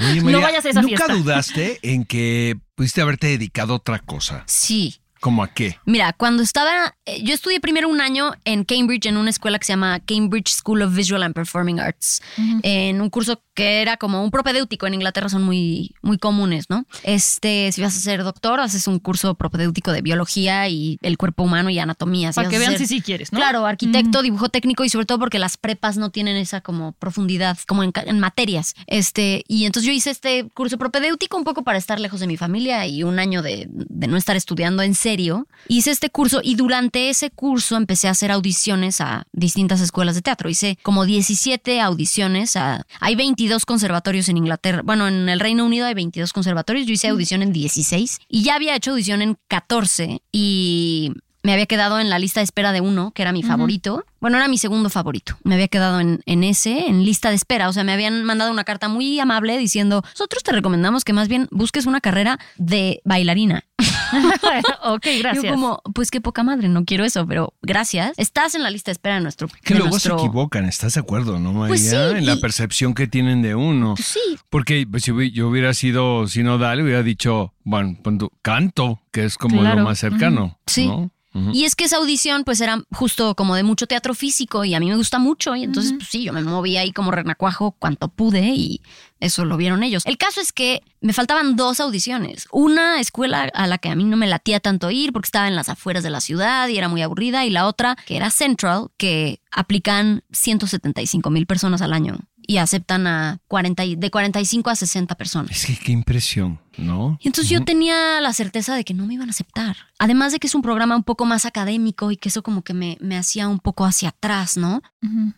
Oye, 0.00 0.20
No 0.20 0.40
vayas 0.40 0.64
a 0.64 0.70
esa 0.70 0.82
¿Nunca 0.82 0.96
fiesta. 0.96 1.14
dudaste 1.14 1.78
en 1.82 2.04
que 2.04 2.58
pudiste 2.74 3.00
haberte 3.02 3.28
dedicado 3.28 3.74
a 3.74 3.76
otra 3.76 4.00
cosa? 4.00 4.42
Sí. 4.46 4.96
¿Cómo 5.20 5.42
a 5.42 5.48
qué? 5.48 5.76
Mira, 5.84 6.14
cuando 6.14 6.42
estaba, 6.42 6.94
eh, 7.04 7.22
yo 7.22 7.34
estudié 7.34 7.60
primero 7.60 7.90
un 7.90 8.00
año 8.00 8.32
en 8.46 8.64
Cambridge, 8.64 9.04
en 9.06 9.18
una 9.18 9.28
escuela 9.28 9.58
que 9.58 9.66
se 9.66 9.74
llama 9.74 10.00
Cambridge 10.00 10.48
School 10.48 10.80
of 10.80 10.94
Visual 10.94 11.22
and 11.22 11.34
Performing 11.34 11.78
Arts, 11.78 12.22
en 12.62 13.02
un 13.02 13.10
curso 13.10 13.42
que 13.54 13.82
era 13.82 13.98
como 13.98 14.24
un 14.24 14.30
propedéutico. 14.30 14.86
En 14.86 14.94
Inglaterra 14.94 15.28
son 15.28 15.42
muy, 15.42 15.94
muy 16.00 16.16
comunes, 16.16 16.70
¿no? 16.70 16.86
Este, 17.02 17.70
si 17.72 17.82
vas 17.82 17.94
a 17.94 18.00
ser 18.00 18.24
doctor, 18.24 18.60
haces 18.60 18.86
un 18.86 18.98
curso 18.98 19.34
propedéutico 19.34 19.92
de 19.92 20.00
biología 20.00 20.66
y 20.70 20.96
el 21.02 21.18
cuerpo 21.18 21.42
humano 21.42 21.68
y 21.68 21.78
anatomía. 21.78 22.32
Si 22.32 22.36
Para 22.36 22.48
que 22.48 22.56
a 22.56 22.58
vean 22.58 22.70
ser- 22.72 22.78
si 22.78 22.86
sí 22.86 23.00
quieres, 23.02 23.30
¿no? 23.30 23.38
Claro, 23.38 23.66
arquitecto, 23.66 24.22
dibujo 24.22 24.48
técnico 24.48 24.84
y 24.84 24.88
sobre 24.88 25.04
todo 25.04 25.18
porque 25.18 25.38
las 25.38 25.58
prepas 25.58 25.98
no 25.98 26.08
tienen 26.10 26.38
esa 26.38 26.62
como 26.62 26.92
profundidad, 26.92 27.58
como 27.66 27.82
en, 27.82 27.92
materias. 28.20 28.74
Este, 28.86 29.44
y 29.48 29.66
entonces 29.66 29.86
yo 29.86 29.92
hice 29.92 30.10
este 30.10 30.48
curso 30.54 30.78
propedéutico 30.78 31.36
un 31.36 31.44
poco 31.44 31.62
para 31.62 31.76
estar 31.76 32.00
lejos 32.00 32.20
de 32.20 32.26
mi 32.26 32.38
familia 32.38 32.86
y 32.86 33.02
un 33.02 33.18
año 33.18 33.42
de, 33.42 33.66
de 33.68 34.06
no 34.06 34.16
estar 34.16 34.34
estudiando 34.34 34.82
en 34.82 34.94
serio 34.94 35.09
serio. 35.10 35.48
Hice 35.66 35.90
este 35.90 36.10
curso 36.10 36.40
y 36.42 36.54
durante 36.54 37.10
ese 37.10 37.30
curso 37.30 37.76
empecé 37.76 38.06
a 38.06 38.12
hacer 38.12 38.30
audiciones 38.30 39.00
a 39.00 39.26
distintas 39.32 39.80
escuelas 39.80 40.14
de 40.14 40.22
teatro. 40.22 40.48
Hice 40.48 40.78
como 40.82 41.04
17 41.04 41.80
audiciones 41.80 42.56
a... 42.56 42.86
Hay 43.00 43.16
22 43.16 43.66
conservatorios 43.66 44.28
en 44.28 44.36
Inglaterra. 44.36 44.82
Bueno, 44.84 45.08
en 45.08 45.28
el 45.28 45.40
Reino 45.40 45.64
Unido 45.64 45.86
hay 45.86 45.94
22 45.94 46.32
conservatorios. 46.32 46.86
Yo 46.86 46.92
hice 46.92 47.08
audición 47.08 47.42
en 47.42 47.52
16 47.52 48.20
y 48.28 48.42
ya 48.44 48.54
había 48.54 48.76
hecho 48.76 48.92
audición 48.92 49.20
en 49.20 49.36
14 49.48 50.22
y 50.30 51.12
me 51.42 51.52
había 51.52 51.66
quedado 51.66 51.98
en 51.98 52.10
la 52.10 52.18
lista 52.18 52.40
de 52.40 52.44
espera 52.44 52.72
de 52.72 52.80
uno, 52.80 53.12
que 53.12 53.22
era 53.22 53.32
mi 53.32 53.42
favorito. 53.42 54.04
Bueno, 54.20 54.36
era 54.36 54.48
mi 54.48 54.58
segundo 54.58 54.90
favorito. 54.90 55.38
Me 55.42 55.54
había 55.54 55.68
quedado 55.68 55.98
en, 55.98 56.20
en 56.26 56.44
ese, 56.44 56.86
en 56.86 57.04
lista 57.04 57.30
de 57.30 57.36
espera. 57.36 57.68
O 57.68 57.72
sea, 57.72 57.82
me 57.82 57.92
habían 57.92 58.24
mandado 58.24 58.50
una 58.50 58.64
carta 58.64 58.88
muy 58.88 59.18
amable 59.18 59.56
diciendo, 59.56 60.02
nosotros 60.04 60.42
te 60.42 60.52
recomendamos 60.52 61.04
que 61.04 61.14
más 61.14 61.28
bien 61.28 61.48
busques 61.50 61.86
una 61.86 62.00
carrera 62.00 62.38
de 62.56 63.00
bailarina. 63.04 63.64
ok, 64.84 65.06
gracias. 65.18 65.44
Yo 65.44 65.50
como, 65.50 65.82
pues 65.94 66.10
qué 66.10 66.20
poca 66.20 66.42
madre, 66.42 66.68
no 66.68 66.84
quiero 66.84 67.04
eso, 67.04 67.26
pero 67.26 67.54
gracias. 67.62 68.12
Estás 68.18 68.54
en 68.54 68.62
la 68.62 68.70
lista 68.70 68.90
de 68.90 68.92
espera 68.92 69.16
de 69.16 69.20
nuestro... 69.22 69.48
Que 69.62 69.74
de 69.74 69.80
luego 69.80 69.90
nuestro- 69.90 70.18
se 70.18 70.24
equivocan, 70.26 70.64
¿estás 70.66 70.94
de 70.94 71.00
acuerdo, 71.00 71.38
no, 71.38 71.52
María? 71.52 71.68
Pues 71.68 71.88
sí, 71.90 71.94
en 71.96 72.26
la 72.26 72.34
y- 72.34 72.40
percepción 72.40 72.94
que 72.94 73.06
tienen 73.06 73.42
de 73.42 73.54
uno. 73.54 73.94
Pues 73.94 74.06
sí, 74.06 74.20
Porque 74.48 74.86
pues, 74.90 75.04
si 75.04 75.30
yo 75.32 75.48
hubiera 75.48 75.74
sido 75.74 76.26
sinodal, 76.28 76.80
hubiera 76.82 77.02
dicho, 77.02 77.54
bueno, 77.64 77.96
canto, 78.42 79.00
que 79.12 79.24
es 79.24 79.36
como 79.38 79.60
Claro. 79.60 79.78
lo 79.80 79.84
más 79.84 79.98
cercano. 79.98 80.58
Sí. 80.66 80.86
¿no? 80.88 81.10
Y 81.32 81.64
es 81.64 81.76
que 81.76 81.84
esa 81.84 81.98
audición 81.98 82.42
pues 82.42 82.60
era 82.60 82.82
justo 82.90 83.36
como 83.36 83.54
de 83.54 83.62
mucho 83.62 83.86
teatro 83.86 84.14
físico 84.14 84.64
y 84.64 84.74
a 84.74 84.80
mí 84.80 84.88
me 84.88 84.96
gusta 84.96 85.18
mucho. 85.18 85.54
Y 85.54 85.62
entonces 85.62 85.92
pues 85.96 86.08
sí, 86.08 86.24
yo 86.24 86.32
me 86.32 86.42
moví 86.42 86.76
ahí 86.76 86.92
como 86.92 87.12
renacuajo 87.12 87.72
cuanto 87.72 88.08
pude 88.08 88.40
y 88.48 88.82
eso 89.20 89.44
lo 89.44 89.56
vieron 89.56 89.82
ellos. 89.82 90.04
El 90.06 90.18
caso 90.18 90.40
es 90.40 90.52
que 90.52 90.82
me 91.00 91.12
faltaban 91.12 91.54
dos 91.54 91.78
audiciones. 91.78 92.48
Una 92.50 93.00
escuela 93.00 93.44
a 93.54 93.66
la 93.68 93.78
que 93.78 93.90
a 93.90 93.94
mí 93.94 94.04
no 94.04 94.16
me 94.16 94.26
latía 94.26 94.58
tanto 94.58 94.90
ir 94.90 95.12
porque 95.12 95.26
estaba 95.26 95.46
en 95.46 95.54
las 95.54 95.68
afueras 95.68 96.02
de 96.02 96.10
la 96.10 96.20
ciudad 96.20 96.66
y 96.68 96.78
era 96.78 96.88
muy 96.88 97.02
aburrida. 97.02 97.44
Y 97.44 97.50
la 97.50 97.66
otra 97.66 97.96
que 98.06 98.16
era 98.16 98.30
Central 98.30 98.88
que 98.96 99.40
aplican 99.52 100.24
175 100.32 101.30
mil 101.30 101.46
personas 101.46 101.80
al 101.82 101.92
año 101.92 102.18
y 102.50 102.56
aceptan 102.58 103.06
a 103.06 103.38
40, 103.46 103.84
y- 103.84 103.94
de 103.94 104.10
45 104.10 104.70
a 104.70 104.74
60 104.74 105.14
personas. 105.14 105.52
Es 105.52 105.66
que 105.66 105.76
qué 105.76 105.92
impresión, 105.92 106.58
¿no? 106.78 107.16
Y 107.22 107.28
entonces 107.28 107.48
yo 107.48 107.62
tenía 107.64 108.20
la 108.20 108.32
certeza 108.32 108.74
de 108.74 108.82
que 108.82 108.92
no 108.92 109.06
me 109.06 109.14
iban 109.14 109.28
a 109.28 109.30
aceptar. 109.30 109.76
Además 110.00 110.32
de 110.32 110.40
que 110.40 110.48
es 110.48 110.54
un 110.56 110.62
programa 110.62 110.96
un 110.96 111.04
poco 111.04 111.26
más 111.26 111.46
académico 111.46 112.10
y 112.10 112.16
que 112.16 112.28
eso 112.28 112.42
como 112.42 112.62
que 112.62 112.74
me, 112.74 112.96
me 113.00 113.16
hacía 113.16 113.46
un 113.46 113.60
poco 113.60 113.84
hacia 113.84 114.08
atrás, 114.08 114.56
¿no? 114.56 114.82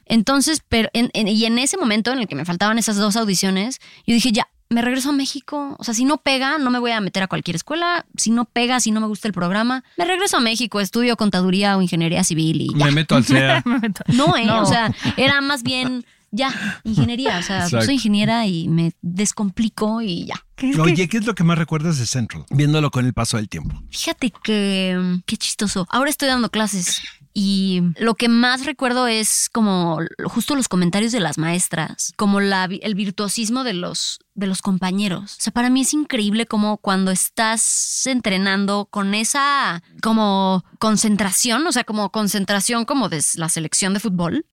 Entonces, 0.06 0.62
pero 0.68 0.88
en- 0.94 1.10
en- 1.12 1.28
y 1.28 1.44
en 1.44 1.58
ese 1.58 1.76
momento 1.76 2.12
en 2.12 2.18
el 2.18 2.26
que 2.28 2.34
me 2.34 2.44
faltaban 2.46 2.78
esas 2.78 2.96
dos 2.96 3.16
audiciones, 3.16 3.78
yo 4.06 4.14
dije, 4.14 4.32
ya, 4.32 4.48
me 4.70 4.80
regreso 4.80 5.10
a 5.10 5.12
México. 5.12 5.76
O 5.78 5.84
sea, 5.84 5.92
si 5.92 6.06
no 6.06 6.16
pega, 6.16 6.56
no 6.56 6.70
me 6.70 6.78
voy 6.78 6.92
a 6.92 7.00
meter 7.02 7.22
a 7.22 7.26
cualquier 7.28 7.56
escuela. 7.56 8.06
Si 8.16 8.30
no 8.30 8.46
pega, 8.46 8.80
si 8.80 8.90
no 8.90 9.00
me 9.02 9.06
gusta 9.06 9.28
el 9.28 9.34
programa, 9.34 9.84
me 9.98 10.06
regreso 10.06 10.38
a 10.38 10.40
México, 10.40 10.80
estudio 10.80 11.18
contaduría 11.18 11.76
o 11.76 11.82
ingeniería 11.82 12.24
civil 12.24 12.62
y 12.62 12.68
ya. 12.74 12.86
Me 12.86 12.90
meto 12.92 13.16
al 13.16 13.24
CEA. 13.24 13.62
No, 14.14 14.34
¿eh? 14.34 14.46
No. 14.46 14.62
O 14.62 14.66
sea, 14.66 14.94
era 15.18 15.42
más 15.42 15.62
bien, 15.62 16.06
ya, 16.32 16.80
ingeniería. 16.82 17.38
O 17.38 17.42
sea, 17.42 17.64
Exacto. 17.64 17.86
soy 17.86 17.94
ingeniera 17.94 18.46
y 18.46 18.68
me 18.68 18.92
descomplico 19.02 20.02
y 20.02 20.24
ya. 20.26 20.44
Oye, 20.80 21.08
¿qué 21.08 21.18
es 21.18 21.26
lo 21.26 21.34
que 21.34 21.44
más 21.44 21.58
recuerdas 21.58 21.98
de 21.98 22.06
Central? 22.06 22.44
Viéndolo 22.50 22.90
con 22.90 23.04
el 23.04 23.12
paso 23.12 23.36
del 23.36 23.48
tiempo. 23.48 23.80
Fíjate 23.90 24.32
que 24.42 24.96
mm, 24.98 25.22
qué 25.26 25.36
chistoso. 25.36 25.86
Ahora 25.90 26.10
estoy 26.10 26.28
dando 26.28 26.50
clases 26.50 27.02
y 27.34 27.82
lo 27.98 28.14
que 28.14 28.28
más 28.28 28.66
recuerdo 28.66 29.06
es 29.06 29.48
como 29.50 30.00
justo 30.24 30.54
los 30.54 30.68
comentarios 30.68 31.12
de 31.12 31.20
las 31.20 31.38
maestras, 31.38 32.12
como 32.16 32.40
la, 32.40 32.64
el 32.64 32.94
virtuosismo 32.94 33.64
de 33.64 33.74
los 33.74 34.20
de 34.34 34.46
los 34.46 34.62
compañeros. 34.62 35.36
O 35.38 35.40
sea, 35.40 35.52
para 35.52 35.70
mí 35.70 35.82
es 35.82 35.92
increíble 35.92 36.46
como 36.46 36.78
cuando 36.78 37.10
estás 37.10 38.06
entrenando 38.06 38.86
con 38.86 39.14
esa 39.14 39.82
como 40.02 40.64
concentración, 40.78 41.66
o 41.66 41.72
sea, 41.72 41.84
como 41.84 42.10
concentración 42.10 42.84
como 42.84 43.08
de 43.08 43.22
la 43.34 43.48
selección 43.48 43.94
de 43.94 44.00
fútbol, 44.00 44.46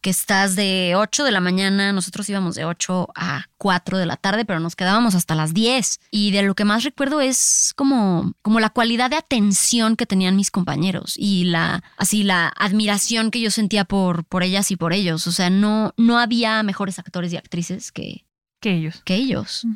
que 0.00 0.10
estás 0.10 0.56
de 0.56 0.94
8 0.96 1.24
de 1.24 1.30
la 1.30 1.40
mañana, 1.40 1.92
nosotros 1.92 2.28
íbamos 2.28 2.54
de 2.54 2.64
8 2.64 3.08
a 3.14 3.46
4 3.58 3.98
de 3.98 4.06
la 4.06 4.16
tarde, 4.16 4.44
pero 4.44 4.60
nos 4.60 4.76
quedábamos 4.76 5.14
hasta 5.14 5.34
las 5.34 5.54
10. 5.54 6.00
Y 6.10 6.32
de 6.32 6.42
lo 6.42 6.54
que 6.54 6.64
más 6.64 6.84
recuerdo 6.84 7.20
es 7.20 7.72
como, 7.76 8.34
como 8.42 8.60
la 8.60 8.70
cualidad 8.70 9.10
de 9.10 9.16
atención 9.16 9.96
que 9.96 10.06
tenían 10.06 10.36
mis 10.36 10.50
compañeros 10.50 11.14
y 11.16 11.44
la, 11.44 11.82
así, 11.96 12.24
la 12.24 12.52
admiración 12.56 13.30
que 13.30 13.40
yo 13.40 13.50
sentía 13.50 13.84
por, 13.84 14.24
por 14.24 14.42
ellas 14.42 14.70
y 14.70 14.76
por 14.76 14.92
ellos. 14.92 15.26
O 15.26 15.32
sea, 15.32 15.48
no, 15.50 15.94
no 15.96 16.18
había 16.18 16.62
mejores 16.62 16.98
actores 16.98 17.32
y 17.32 17.36
actrices 17.36 17.92
que, 17.92 18.24
Que 18.62 18.70
ellos. 18.70 19.02
que 19.04 19.16
ellos. 19.16 19.66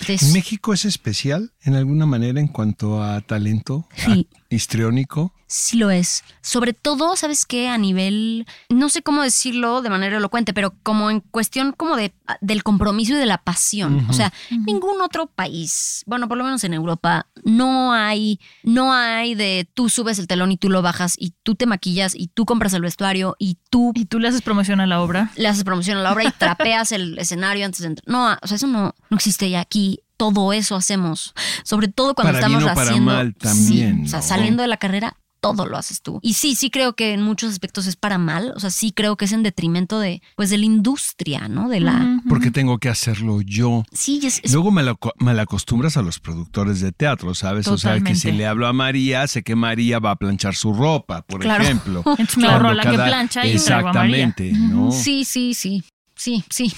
Entonces, 0.00 0.22
¿En 0.22 0.32
México 0.32 0.72
es 0.74 0.84
especial 0.84 1.52
en 1.62 1.74
alguna 1.74 2.06
manera 2.06 2.40
en 2.40 2.48
cuanto 2.48 3.02
a 3.02 3.20
talento 3.20 3.86
Sí. 3.96 4.28
a- 4.32 4.54
histriónico? 4.54 5.32
Sí 5.46 5.76
lo 5.76 5.90
es. 5.90 6.24
Sobre 6.40 6.72
todo, 6.72 7.14
¿sabes 7.16 7.44
qué? 7.44 7.68
A 7.68 7.78
nivel, 7.78 8.46
no 8.70 8.88
sé 8.88 9.02
cómo 9.02 9.22
decirlo 9.22 9.82
de 9.82 9.90
manera 9.90 10.16
elocuente, 10.16 10.52
pero 10.54 10.74
como 10.82 11.10
en 11.10 11.20
cuestión 11.20 11.72
como 11.72 11.96
de, 11.96 12.12
del 12.40 12.62
compromiso 12.64 13.12
y 13.12 13.16
de 13.18 13.26
la 13.26 13.38
pasión. 13.38 14.06
O 14.08 14.12
sea, 14.12 14.32
ningún 14.66 15.00
otro 15.02 15.26
país, 15.26 16.02
bueno, 16.06 16.28
por 16.28 16.38
lo 16.38 16.44
menos 16.44 16.64
en 16.64 16.74
Europa, 16.74 17.26
no 17.44 17.92
hay, 17.92 18.40
no 18.64 18.92
hay 18.94 19.34
de 19.34 19.68
tú 19.74 19.88
subes 19.90 20.18
el 20.18 20.26
telón 20.26 20.50
y 20.50 20.56
tú 20.56 20.70
lo 20.70 20.82
bajas 20.82 21.14
y 21.18 21.34
tú 21.42 21.54
te 21.54 21.66
maquillas 21.66 22.14
y 22.16 22.28
tú 22.28 22.46
compras 22.46 22.72
el 22.72 22.82
vestuario 22.82 23.36
y 23.38 23.58
tú 23.70 23.92
Y 23.94 24.06
tú 24.06 24.18
le 24.18 24.28
haces 24.28 24.42
promoción 24.42 24.80
a 24.80 24.86
la 24.86 25.00
obra. 25.02 25.30
le 25.36 25.46
haces 25.46 25.62
promoción 25.62 25.98
a 25.98 26.02
la 26.02 26.12
obra 26.12 26.24
y 26.24 26.30
trapeas 26.38 26.90
el 26.90 27.18
escenario 27.18 27.64
antes 27.66 27.80
de 27.82 27.88
entrar. 27.88 28.04
No, 28.08 28.36
o 28.42 28.46
sea, 28.46 28.56
eso 28.56 28.66
no, 28.66 28.94
no 29.10 29.16
existe 29.16 29.48
ya 29.50 29.60
aquí. 29.60 29.83
Todo 30.16 30.52
eso 30.52 30.76
hacemos, 30.76 31.34
sobre 31.64 31.88
todo 31.88 32.14
cuando 32.14 32.34
Para 32.34 32.38
estamos 32.38 32.58
bien 32.62 32.70
o 32.70 32.74
para 32.74 32.88
haciendo. 32.90 33.12
mal 33.12 33.34
también, 33.34 33.96
Sí, 33.98 34.04
o 34.04 34.08
sea, 34.08 34.22
saliendo 34.22 34.62
de 34.62 34.68
la 34.68 34.76
carrera, 34.76 35.16
todo 35.40 35.66
lo 35.66 35.76
haces 35.76 36.00
tú. 36.02 36.20
Y 36.22 36.34
sí, 36.34 36.54
sí 36.54 36.70
creo 36.70 36.94
que 36.94 37.12
en 37.12 37.20
muchos 37.20 37.50
aspectos 37.52 37.86
es 37.88 37.96
para 37.96 38.16
mal. 38.16 38.52
O 38.56 38.60
sea, 38.60 38.70
sí 38.70 38.92
creo 38.92 39.16
que 39.16 39.24
es 39.24 39.32
en 39.32 39.42
detrimento 39.42 39.98
de, 39.98 40.22
pues, 40.36 40.50
de 40.50 40.56
la 40.58 40.64
industria, 40.66 41.48
¿no? 41.48 41.68
De 41.68 41.80
la. 41.80 42.22
Porque 42.28 42.50
tengo 42.52 42.78
que 42.78 42.88
hacerlo 42.88 43.40
yo. 43.42 43.84
Sí, 43.92 44.20
es, 44.22 44.40
es- 44.44 44.52
Luego 44.52 44.70
me 44.70 44.82
malacostumbras 45.18 45.96
a 45.96 46.02
los 46.02 46.20
productores 46.20 46.80
de 46.80 46.92
teatro, 46.92 47.34
¿sabes? 47.34 47.66
O 47.66 47.76
sea, 47.76 47.94
que 47.94 47.98
Totalmente. 47.98 48.20
si 48.20 48.32
le 48.32 48.46
hablo 48.46 48.68
a 48.68 48.72
María, 48.72 49.26
sé 49.26 49.42
que 49.42 49.56
María 49.56 49.98
va 49.98 50.12
a 50.12 50.16
planchar 50.16 50.54
su 50.54 50.72
ropa, 50.72 51.22
por 51.22 51.40
Claro. 51.40 51.64
ejemplo. 51.64 52.02
Entonces 52.06 52.38
me 52.38 52.46
ahorro 52.46 52.68
Cuando 52.68 52.82
la 52.84 52.90
que 52.90 52.96
plancha 52.96 53.46
y 53.46 53.56
traigo 53.58 53.88
a 53.88 53.92
María. 53.92 54.16
Exactamente, 54.28 54.52
¿no? 54.52 54.92
sí, 54.92 55.24
sí, 55.24 55.54
sí. 55.54 55.82
Sí, 56.16 56.44
sí. 56.48 56.72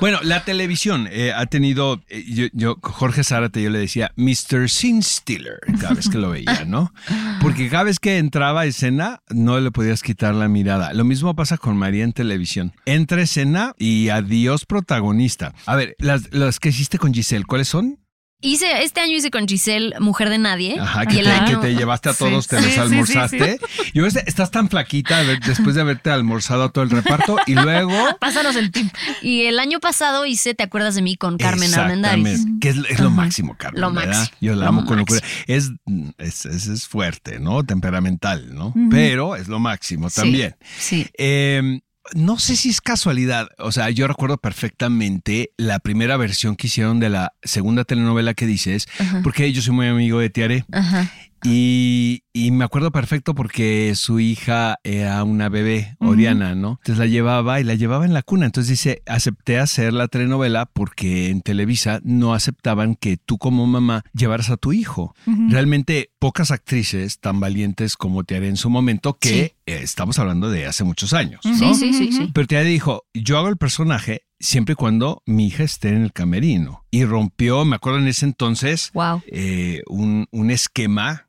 Bueno, 0.00 0.18
la 0.22 0.44
televisión 0.44 1.08
eh, 1.10 1.32
ha 1.34 1.46
tenido, 1.46 2.02
eh, 2.08 2.24
yo, 2.26 2.46
yo- 2.52 2.78
Jorge 2.82 3.24
Zárate, 3.24 3.62
yo 3.62 3.70
le 3.70 3.78
decía 3.78 4.12
Mr. 4.16 4.68
Sin 4.68 5.02
Stiller 5.02 5.58
cada 5.80 5.94
vez 5.94 6.08
que 6.08 6.18
lo 6.18 6.30
veía, 6.30 6.64
¿no? 6.66 6.92
Porque 7.40 7.68
cada 7.68 7.84
vez 7.84 7.98
que 8.00 8.18
entraba 8.18 8.66
escena 8.66 9.20
no 9.30 9.58
le 9.60 9.70
podías 9.70 10.02
quitar 10.02 10.34
la 10.34 10.48
mirada. 10.48 10.92
Lo 10.92 11.04
mismo 11.04 11.34
pasa 11.34 11.56
con 11.58 11.76
María 11.76 12.04
en 12.04 12.12
televisión. 12.12 12.72
Entra 12.86 13.18
a 13.18 13.22
escena 13.24 13.72
y 13.78 14.08
adiós 14.10 14.66
protagonista. 14.66 15.54
A 15.66 15.76
ver, 15.76 15.94
las, 15.98 16.32
las 16.32 16.60
que 16.60 16.70
hiciste 16.70 16.98
con 16.98 17.14
Giselle, 17.14 17.44
¿cuáles 17.44 17.68
son? 17.68 17.98
Hice, 18.46 18.82
este 18.82 19.00
año 19.00 19.16
hice 19.16 19.30
con 19.30 19.48
Giselle 19.48 19.94
Mujer 20.00 20.28
de 20.28 20.36
Nadie. 20.36 20.78
Ajá, 20.78 21.06
que 21.06 21.22
te, 21.22 21.30
año- 21.30 21.60
que 21.62 21.66
te 21.68 21.74
llevaste 21.74 22.10
a 22.10 22.12
Sí, 22.12 22.18
todos, 22.18 22.46
te 22.46 22.58
sí, 22.58 22.62
los 22.62 22.70
sí, 22.72 22.74
sí, 22.74 22.80
almorzaste. 22.80 23.58
Y 23.94 24.00
ves, 24.00 24.16
estás 24.16 24.50
tan 24.50 24.68
flaquita 24.68 25.22
ver, 25.22 25.40
después 25.40 25.74
de 25.74 25.80
haberte 25.80 26.10
almorzado 26.10 26.64
a 26.64 26.68
todo 26.70 26.84
el 26.84 26.90
reparto 26.90 27.36
y 27.46 27.54
luego... 27.54 27.90
Pásanos 28.20 28.54
el 28.56 28.70
tip. 28.70 28.92
Y 29.22 29.46
el 29.46 29.58
año 29.58 29.80
pasado 29.80 30.26
hice 30.26 30.54
Te 30.54 30.62
acuerdas 30.62 30.94
de 30.94 31.00
mí 31.00 31.16
con 31.16 31.38
Carmen 31.38 31.72
Armendáriz. 31.74 32.26
Exactamente, 32.26 32.60
Que 32.60 32.68
es, 32.68 32.76
es 32.90 33.00
lo 33.00 33.10
máximo, 33.10 33.56
Carmen. 33.56 33.80
Lo 33.80 33.90
¿verdad? 33.92 34.14
máximo, 34.18 34.36
Yo 34.42 34.54
la 34.54 34.62
lo 34.64 34.68
amo 34.68 34.84
con 34.84 34.98
locura. 34.98 35.20
Es, 35.46 35.70
es, 36.18 36.44
es, 36.44 36.66
es 36.66 36.86
fuerte, 36.86 37.40
¿no? 37.40 37.64
Temperamental, 37.64 38.54
¿no? 38.54 38.74
Pero 38.90 39.36
es 39.36 39.48
lo 39.48 39.58
máximo 39.58 40.10
Sí, 40.10 40.20
también. 40.20 40.56
Sí. 40.78 41.06
Eh, 41.16 41.80
no 42.12 42.38
sé 42.38 42.56
si 42.56 42.68
es 42.70 42.80
casualidad. 42.80 43.48
O 43.58 43.72
sea, 43.72 43.90
yo 43.90 44.06
recuerdo 44.06 44.36
perfectamente 44.38 45.50
la 45.56 45.78
primera 45.78 46.16
versión 46.16 46.56
que 46.56 46.66
hicieron 46.66 47.00
de 47.00 47.10
la 47.10 47.32
segunda 47.42 47.84
telenovela 47.84 48.34
que 48.34 48.46
dices, 48.46 48.86
porque 49.22 49.52
yo 49.52 49.62
soy 49.62 49.74
muy 49.74 49.86
amigo 49.86 50.18
de 50.18 50.30
Tiare. 50.30 50.64
Ajá. 50.72 51.10
Y, 51.44 52.23
y 52.36 52.50
me 52.50 52.64
acuerdo 52.64 52.90
perfecto 52.90 53.34
porque 53.34 53.92
su 53.94 54.18
hija 54.18 54.80
era 54.82 55.22
una 55.22 55.48
bebé, 55.48 55.96
Oriana, 56.00 56.56
¿no? 56.56 56.80
Entonces 56.82 56.98
la 56.98 57.06
llevaba 57.06 57.60
y 57.60 57.64
la 57.64 57.76
llevaba 57.76 58.04
en 58.04 58.12
la 58.12 58.22
cuna. 58.22 58.44
Entonces 58.46 58.70
dice, 58.70 59.02
acepté 59.06 59.58
hacer 59.60 59.92
la 59.92 60.08
telenovela 60.08 60.66
porque 60.66 61.30
en 61.30 61.42
Televisa 61.42 62.00
no 62.02 62.34
aceptaban 62.34 62.96
que 62.96 63.16
tú 63.16 63.38
como 63.38 63.66
mamá 63.68 64.04
llevaras 64.12 64.50
a 64.50 64.56
tu 64.56 64.72
hijo. 64.72 65.14
Realmente 65.48 66.10
pocas 66.18 66.50
actrices 66.50 67.20
tan 67.20 67.38
valientes 67.38 67.96
como 67.96 68.24
Tiare 68.24 68.48
en 68.48 68.56
su 68.56 68.68
momento, 68.68 69.16
que 69.18 69.28
Sí. 69.66 69.72
estamos 69.72 70.18
hablando 70.18 70.50
de 70.50 70.66
hace 70.66 70.82
muchos 70.82 71.12
años. 71.12 71.40
Sí, 71.44 71.50
¿no? 71.60 71.74
sí, 71.74 71.92
sí, 71.92 72.10
sí. 72.12 72.30
Pero 72.34 72.46
Tiare 72.48 72.68
dijo, 72.68 73.04
yo 73.14 73.38
hago 73.38 73.48
el 73.48 73.56
personaje 73.58 74.22
siempre 74.40 74.72
y 74.72 74.76
cuando 74.76 75.22
mi 75.24 75.46
hija 75.46 75.62
esté 75.62 75.90
en 75.90 76.02
el 76.02 76.12
camerino. 76.12 76.84
Y 76.90 77.04
rompió, 77.04 77.64
me 77.64 77.76
acuerdo 77.76 78.00
en 78.00 78.08
ese 78.08 78.26
entonces, 78.26 78.90
Wow. 78.92 79.22
eh, 79.28 79.82
un, 79.86 80.26
un 80.32 80.50
esquema 80.50 81.28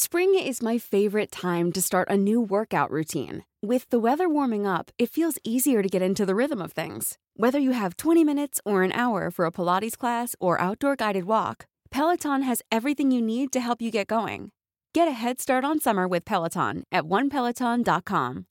Spring 0.00 0.32
is 0.38 0.62
my 0.62 0.78
favorite 0.78 1.32
time 1.32 1.72
to 1.72 1.82
start 1.82 2.08
a 2.08 2.16
new 2.16 2.40
workout 2.40 2.88
routine. 2.88 3.44
With 3.64 3.90
the 3.90 3.98
weather 3.98 4.28
warming 4.28 4.64
up, 4.64 4.92
it 4.96 5.10
feels 5.10 5.40
easier 5.42 5.82
to 5.82 5.88
get 5.88 6.02
into 6.02 6.24
the 6.24 6.36
rhythm 6.36 6.62
of 6.62 6.70
things. 6.70 7.18
Whether 7.34 7.58
you 7.58 7.72
have 7.72 7.96
20 7.96 8.22
minutes 8.22 8.60
or 8.64 8.84
an 8.84 8.92
hour 8.92 9.28
for 9.32 9.44
a 9.44 9.50
Pilates 9.50 9.98
class 9.98 10.36
or 10.38 10.60
outdoor 10.60 10.94
guided 10.94 11.24
walk, 11.24 11.66
Peloton 11.90 12.42
has 12.42 12.62
everything 12.70 13.10
you 13.10 13.20
need 13.20 13.50
to 13.50 13.58
help 13.58 13.82
you 13.82 13.90
get 13.90 14.06
going. 14.06 14.52
Get 14.94 15.08
a 15.08 15.18
head 15.18 15.40
start 15.40 15.64
on 15.64 15.80
summer 15.80 16.06
with 16.06 16.24
Peloton 16.24 16.84
at 16.92 17.02
onepeloton.com. 17.02 18.46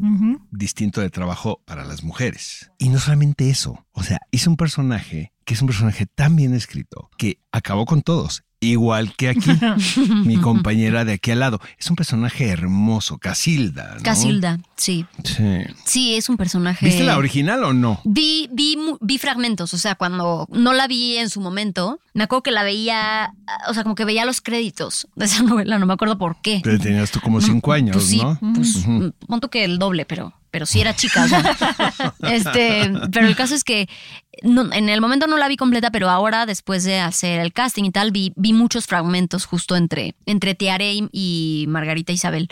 Mm-hmm. 0.00 0.34
distinto 0.52 1.00
de 1.00 1.10
trabajo 1.10 1.60
para 1.66 1.84
las 1.84 2.04
mujeres. 2.04 2.70
Y 2.78 2.90
no 2.90 3.00
solamente 3.00 3.50
eso, 3.50 3.84
o 3.90 4.04
sea, 4.04 4.20
hizo 4.30 4.50
un 4.50 4.56
personaje 4.56 5.32
que 5.44 5.54
es 5.54 5.62
un 5.62 5.66
personaje 5.66 6.06
tan 6.06 6.36
bien 6.36 6.54
escrito 6.54 7.10
que 7.18 7.40
acabó 7.50 7.86
con 7.86 8.02
todos. 8.02 8.44
Igual 8.62 9.14
que 9.16 9.30
aquí, 9.30 9.50
mi 10.26 10.36
compañera 10.36 11.06
de 11.06 11.14
aquí 11.14 11.30
al 11.30 11.40
lado. 11.40 11.60
Es 11.78 11.88
un 11.88 11.96
personaje 11.96 12.48
hermoso, 12.48 13.16
Casilda. 13.16 13.94
¿no? 13.96 14.02
Casilda, 14.02 14.58
sí. 14.76 15.06
Sí. 15.24 15.44
Sí, 15.86 16.14
es 16.16 16.28
un 16.28 16.36
personaje. 16.36 16.84
¿Viste 16.84 17.02
la 17.04 17.16
original 17.16 17.64
o 17.64 17.72
no? 17.72 18.00
Vi, 18.04 18.50
vi, 18.52 18.76
vi 19.00 19.16
fragmentos, 19.18 19.72
o 19.72 19.78
sea, 19.78 19.94
cuando 19.94 20.46
no 20.52 20.74
la 20.74 20.86
vi 20.88 21.16
en 21.16 21.30
su 21.30 21.40
momento, 21.40 22.00
me 22.12 22.24
acuerdo 22.24 22.42
que 22.42 22.50
la 22.50 22.62
veía, 22.62 23.32
o 23.68 23.72
sea, 23.72 23.82
como 23.82 23.94
que 23.94 24.04
veía 24.04 24.26
los 24.26 24.42
créditos 24.42 25.08
de 25.16 25.24
esa 25.24 25.42
novela, 25.42 25.78
no 25.78 25.86
me 25.86 25.94
acuerdo 25.94 26.18
por 26.18 26.42
qué. 26.42 26.60
Pero 26.62 26.78
tenías 26.78 27.10
tú 27.10 27.20
como 27.20 27.40
cinco 27.40 27.72
años, 27.72 27.96
Pues 27.96 28.08
sí, 28.08 28.18
¿no? 28.22 28.38
pues 28.54 28.76
Ujú. 28.76 29.14
pon 29.26 29.40
tú 29.40 29.48
que 29.48 29.64
el 29.64 29.78
doble, 29.78 30.04
pero, 30.04 30.34
pero 30.50 30.66
sí 30.66 30.80
era 30.80 30.94
chica, 30.94 31.24
o 31.24 31.28
sea. 31.28 32.14
este, 32.22 32.90
pero 33.12 33.26
el 33.26 33.36
caso 33.36 33.54
es 33.54 33.64
que 33.64 33.88
no- 34.42 34.72
en 34.72 34.88
el 34.88 35.00
momento 35.00 35.26
no 35.26 35.36
la 35.38 35.48
vi 35.48 35.56
completa, 35.56 35.90
pero 35.90 36.08
ahora 36.10 36.46
después 36.46 36.84
de 36.84 37.00
hacer 37.00 37.40
el 37.40 37.52
casting 37.52 37.84
y 37.84 37.90
tal, 37.90 38.10
vi, 38.10 38.32
vi 38.36 38.52
muchos 38.52 38.86
fragmentos 38.86 39.44
justo 39.46 39.76
entre, 39.76 40.14
entre 40.26 40.54
Tiare 40.54 40.92
y, 40.94 41.08
y 41.12 41.64
Margarita 41.68 42.12
Isabel, 42.12 42.48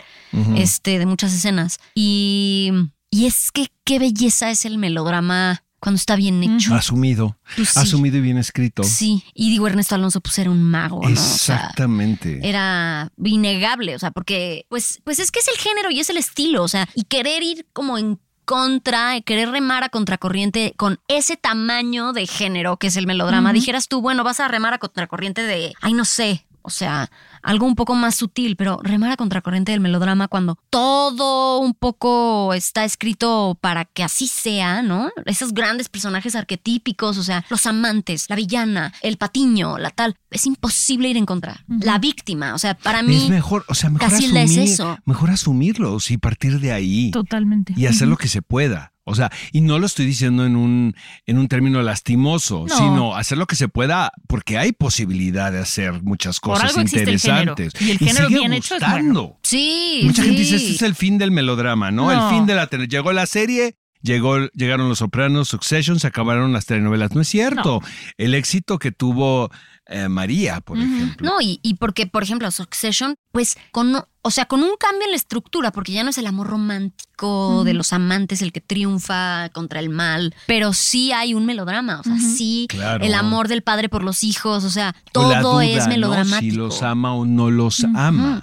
este, 0.55 0.99
de 0.99 1.05
muchas 1.05 1.33
escenas. 1.33 1.79
Y, 1.95 2.71
y 3.11 3.25
es 3.25 3.51
que 3.51 3.67
qué 3.83 3.99
belleza 3.99 4.49
es 4.51 4.65
el 4.65 4.77
melodrama 4.77 5.63
cuando 5.79 5.97
está 5.97 6.15
bien 6.15 6.43
hecho. 6.43 6.75
Asumido. 6.75 7.37
Pues 7.55 7.69
sí. 7.69 7.79
Asumido 7.79 8.17
y 8.17 8.21
bien 8.21 8.37
escrito. 8.37 8.83
Sí, 8.83 9.23
y 9.33 9.49
digo, 9.49 9.67
Ernesto 9.67 9.95
Alonso 9.95 10.21
pues 10.21 10.37
era 10.39 10.51
un 10.51 10.61
mago, 10.63 11.01
¿no? 11.01 11.09
O 11.09 11.15
sea, 11.15 11.55
Exactamente. 11.55 12.39
era 12.43 13.11
innegable, 13.23 13.95
o 13.95 13.99
sea, 13.99 14.11
porque 14.11 14.65
pues, 14.69 15.01
pues 15.03 15.19
es 15.19 15.31
que 15.31 15.39
es 15.39 15.47
el 15.47 15.57
género 15.57 15.91
y 15.91 15.99
es 15.99 16.09
el 16.09 16.17
estilo, 16.17 16.63
o 16.63 16.67
sea, 16.67 16.87
y 16.93 17.03
querer 17.03 17.43
ir 17.43 17.67
como 17.73 17.97
en 17.97 18.19
contra, 18.45 19.21
querer 19.21 19.51
remar 19.51 19.83
a 19.83 19.89
contracorriente 19.89 20.73
con 20.75 20.99
ese 21.07 21.37
tamaño 21.37 22.13
de 22.13 22.25
género 22.25 22.77
que 22.77 22.87
es 22.87 22.97
el 22.97 23.05
melodrama, 23.05 23.53
dijeras 23.53 23.87
tú, 23.87 24.01
bueno, 24.01 24.23
vas 24.23 24.39
a 24.39 24.47
remar 24.47 24.73
a 24.73 24.79
contracorriente 24.79 25.43
de, 25.43 25.73
ay, 25.81 25.93
no 25.93 26.03
sé, 26.03 26.47
o 26.63 26.71
sea, 26.71 27.11
algo 27.41 27.65
un 27.65 27.75
poco 27.75 27.95
más 27.95 28.15
sutil, 28.15 28.55
pero 28.55 28.79
remar 28.83 29.11
a 29.11 29.17
contracorriente 29.17 29.71
del 29.71 29.81
melodrama 29.81 30.27
cuando 30.27 30.57
todo 30.69 31.59
un 31.59 31.73
poco 31.73 32.53
está 32.53 32.83
escrito 32.83 33.57
para 33.61 33.85
que 33.85 34.03
así 34.03 34.27
sea, 34.27 34.81
¿no? 34.81 35.09
Esos 35.25 35.53
grandes 35.53 35.89
personajes 35.89 36.35
arquetípicos, 36.35 37.17
o 37.17 37.23
sea, 37.23 37.45
los 37.49 37.65
amantes, 37.65 38.29
la 38.29 38.35
villana, 38.35 38.93
el 39.01 39.17
patiño, 39.17 39.77
la 39.77 39.91
tal, 39.91 40.15
es 40.31 40.45
imposible 40.45 41.09
ir 41.09 41.17
en 41.17 41.25
contra. 41.25 41.63
La 41.67 41.99
víctima, 41.99 42.53
o 42.53 42.57
sea, 42.59 42.75
para 42.75 43.01
mí... 43.01 43.23
es 43.23 43.29
mejor, 43.29 43.65
o 43.67 43.75
sea, 43.75 43.89
mejor 43.89 44.07
es 44.13 44.25
asumir, 44.25 44.59
eso. 44.59 44.97
mejor 45.05 45.29
asumirlos 45.31 46.11
y 46.11 46.17
partir 46.17 46.59
de 46.59 46.71
ahí. 46.71 47.11
Totalmente. 47.11 47.73
y 47.75 47.85
hacer 47.85 48.07
lo 48.07 48.17
que 48.17 48.27
se 48.27 48.41
pueda. 48.41 48.93
O 49.09 49.15
sea, 49.15 49.31
y 49.51 49.61
no 49.61 49.79
lo 49.79 49.87
estoy 49.87 50.05
diciendo 50.05 50.45
en 50.45 50.55
un, 50.55 50.95
en 51.25 51.39
un 51.39 51.47
término 51.47 51.81
lastimoso, 51.81 52.65
No. 52.69 52.75
sino 52.77 53.15
hacer 53.15 53.39
lo 53.39 53.47
que 53.47 53.55
se 53.55 53.67
pueda 53.67 54.11
porque 54.27 54.59
hay 54.59 54.71
posibilidad 54.71 55.51
de 55.51 55.59
hacer 55.59 56.03
muchas 56.03 56.39
Por 56.39 56.53
cosas 56.53 56.69
algo 56.69 56.81
existe 56.81 57.17
interesantes. 57.41 57.81
Y 57.81 57.91
el 57.91 57.97
género 57.97 58.27
sigue 58.27 58.39
bien 58.39 58.53
hecho 58.53 58.75
es 58.75 58.81
gustando. 58.81 59.39
Sí, 59.43 60.01
Mucha 60.03 60.23
gente 60.23 60.39
dice, 60.39 60.55
este 60.55 60.71
es 60.71 60.81
el 60.81 60.95
fin 60.95 61.17
del 61.17 61.31
melodrama, 61.31 61.91
¿no? 61.91 62.11
No. 62.11 62.11
El 62.11 62.35
fin 62.35 62.45
de 62.45 62.55
la 62.55 62.67
tele. 62.67 62.87
Llegó 62.87 63.11
la 63.13 63.25
serie, 63.25 63.75
llegó, 64.01 64.37
llegaron 64.53 64.89
los 64.89 64.99
Sopranos, 64.99 65.49
Succession, 65.49 65.99
se 65.99 66.07
acabaron 66.07 66.53
las 66.53 66.65
telenovelas. 66.65 67.13
No 67.13 67.21
es 67.21 67.27
cierto. 67.27 67.81
El 68.17 68.33
éxito 68.33 68.79
que 68.79 68.91
tuvo 68.91 69.51
eh, 69.89 70.07
María, 70.09 70.61
por 70.61 70.77
ejemplo. 70.77 71.29
No, 71.29 71.41
y, 71.41 71.59
y 71.63 71.73
porque, 71.75 72.07
por 72.07 72.23
ejemplo, 72.23 72.49
Succession, 72.51 73.15
pues 73.31 73.57
con, 73.71 73.95
o 74.21 74.31
sea, 74.31 74.45
con 74.45 74.61
un 74.63 74.71
cambio 74.79 75.03
en 75.05 75.11
la 75.11 75.17
estructura, 75.17 75.71
porque 75.71 75.91
ya 75.91 76.03
no 76.03 76.09
es 76.11 76.17
el 76.17 76.27
amor 76.27 76.47
romántico 76.47 77.63
de 77.65 77.73
los 77.73 77.91
amantes 77.93 78.41
el 78.41 78.51
que 78.51 78.61
triunfa 78.61 79.49
contra 79.49 79.79
el 79.79 79.89
mal, 79.89 80.33
pero 80.47 80.73
sí 80.73 81.11
hay 81.11 81.33
un 81.33 81.45
melodrama, 81.45 81.99
o 81.99 82.03
sea, 82.03 82.17
sí 82.17 82.65
Claro. 82.69 83.03
el 83.03 83.13
amor 83.13 83.47
del 83.49 83.61
padre 83.61 83.89
por 83.89 84.03
los 84.03 84.23
hijos, 84.23 84.63
o 84.63 84.69
sea, 84.69 84.95
O 85.07 85.11
todo 85.11 85.53
duda, 85.53 85.65
es 85.65 85.83
¿no? 85.83 85.89
melodramático. 85.89 86.39
Si 86.39 86.51
los 86.51 86.81
ama 86.81 87.13
o 87.13 87.25
no 87.25 87.51
los 87.51 87.83
ama. 87.95 88.41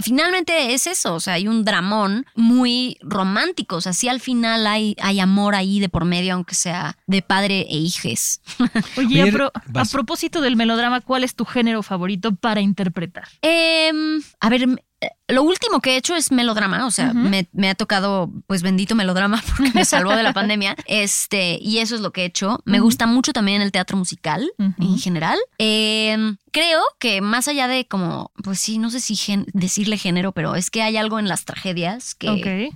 Finalmente 0.00 0.72
es 0.72 0.86
eso, 0.86 1.14
o 1.14 1.20
sea, 1.20 1.34
hay 1.34 1.46
un 1.48 1.64
dramón 1.64 2.24
muy 2.34 2.96
romántico, 3.02 3.76
o 3.76 3.80
sea, 3.82 3.92
sí 3.92 4.08
al 4.08 4.20
final 4.20 4.66
hay, 4.66 4.96
hay 5.02 5.20
amor 5.20 5.54
ahí 5.54 5.80
de 5.80 5.90
por 5.90 6.06
medio, 6.06 6.32
aunque 6.34 6.54
sea 6.54 6.96
de 7.06 7.20
padre 7.20 7.66
e 7.68 7.76
hijes. 7.76 8.40
Oye, 8.96 9.28
a, 9.28 9.32
pro- 9.32 9.52
a 9.74 9.84
propósito 9.84 10.40
del 10.40 10.56
melodrama, 10.62 11.00
¿cuál 11.00 11.24
es 11.24 11.34
tu 11.34 11.44
género 11.44 11.82
favorito 11.82 12.34
para 12.34 12.60
interpretar? 12.60 13.28
Em, 13.42 14.20
a 14.40 14.48
ver, 14.48 14.62
eh, 15.00 15.08
lo 15.28 15.42
último 15.42 15.80
que 15.80 15.90
he 15.92 15.96
hecho 15.96 16.14
es 16.14 16.30
melodrama, 16.30 16.86
o 16.86 16.90
sea, 16.90 17.12
me, 17.12 17.48
me 17.52 17.68
ha 17.68 17.74
tocado, 17.74 18.30
pues 18.46 18.62
bendito 18.62 18.94
melodrama, 18.94 19.42
porque 19.56 19.72
me 19.74 19.84
salvó 19.84 20.14
de 20.14 20.22
la 20.22 20.32
pandemia. 20.40 20.76
Este, 20.86 21.58
y 21.60 21.78
eso 21.78 21.94
es 21.94 22.00
lo 22.00 22.12
que 22.12 22.22
he 22.22 22.24
hecho. 22.26 22.60
Me 22.64 22.80
gusta 22.80 23.06
mucho 23.06 23.32
también 23.32 23.62
el 23.62 23.72
teatro 23.72 23.96
musical 23.96 24.50
en 24.58 24.98
general. 24.98 25.38
Em, 25.58 26.36
creo 26.52 26.80
que 26.98 27.20
más 27.20 27.48
allá 27.48 27.68
de 27.68 27.86
como, 27.86 28.30
pues 28.42 28.58
sí, 28.60 28.78
no 28.78 28.90
sé 28.90 29.00
si 29.00 29.16
gen- 29.16 29.46
decirle 29.52 29.98
género, 29.98 30.32
pero 30.32 30.54
es 30.54 30.70
que 30.70 30.82
hay 30.82 30.96
algo 30.96 31.18
en 31.18 31.28
las 31.28 31.44
tragedias 31.44 32.14
que 32.14 32.70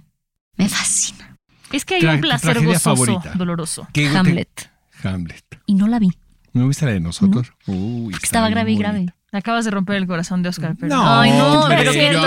me 0.56 0.68
fascina. 0.68 1.36
Es 1.72 1.84
que 1.84 1.96
hay 1.96 2.02
Tra- 2.02 2.14
un 2.14 2.20
placer 2.20 2.64
gozoso, 2.64 2.80
favorita. 2.80 3.32
doloroso. 3.34 3.88
¿Qué- 3.92 4.08
te- 4.08 4.16
Hamlet. 4.16 4.70
Hamlet. 5.02 5.44
Y 5.66 5.74
no 5.74 5.88
la 5.88 5.98
vi. 5.98 6.10
¿No 6.56 6.68
viste 6.68 6.86
la 6.86 6.92
de 6.92 7.00
nosotros? 7.00 7.52
Uy, 7.66 8.12
Porque 8.12 8.24
estaba 8.26 8.48
grave 8.48 8.72
y 8.72 8.76
grave. 8.76 9.06
Acabas 9.32 9.64
de 9.66 9.70
romper 9.70 9.96
el 9.96 10.06
corazón 10.06 10.42
de 10.42 10.48
Oscar, 10.48 10.74
pero 10.80 10.94
No, 10.94 11.20
Ay, 11.20 11.30
no, 11.32 11.60
hombre, 11.60 11.76
pero 11.78 11.92
yo- 11.92 11.98
quería, 12.00 12.20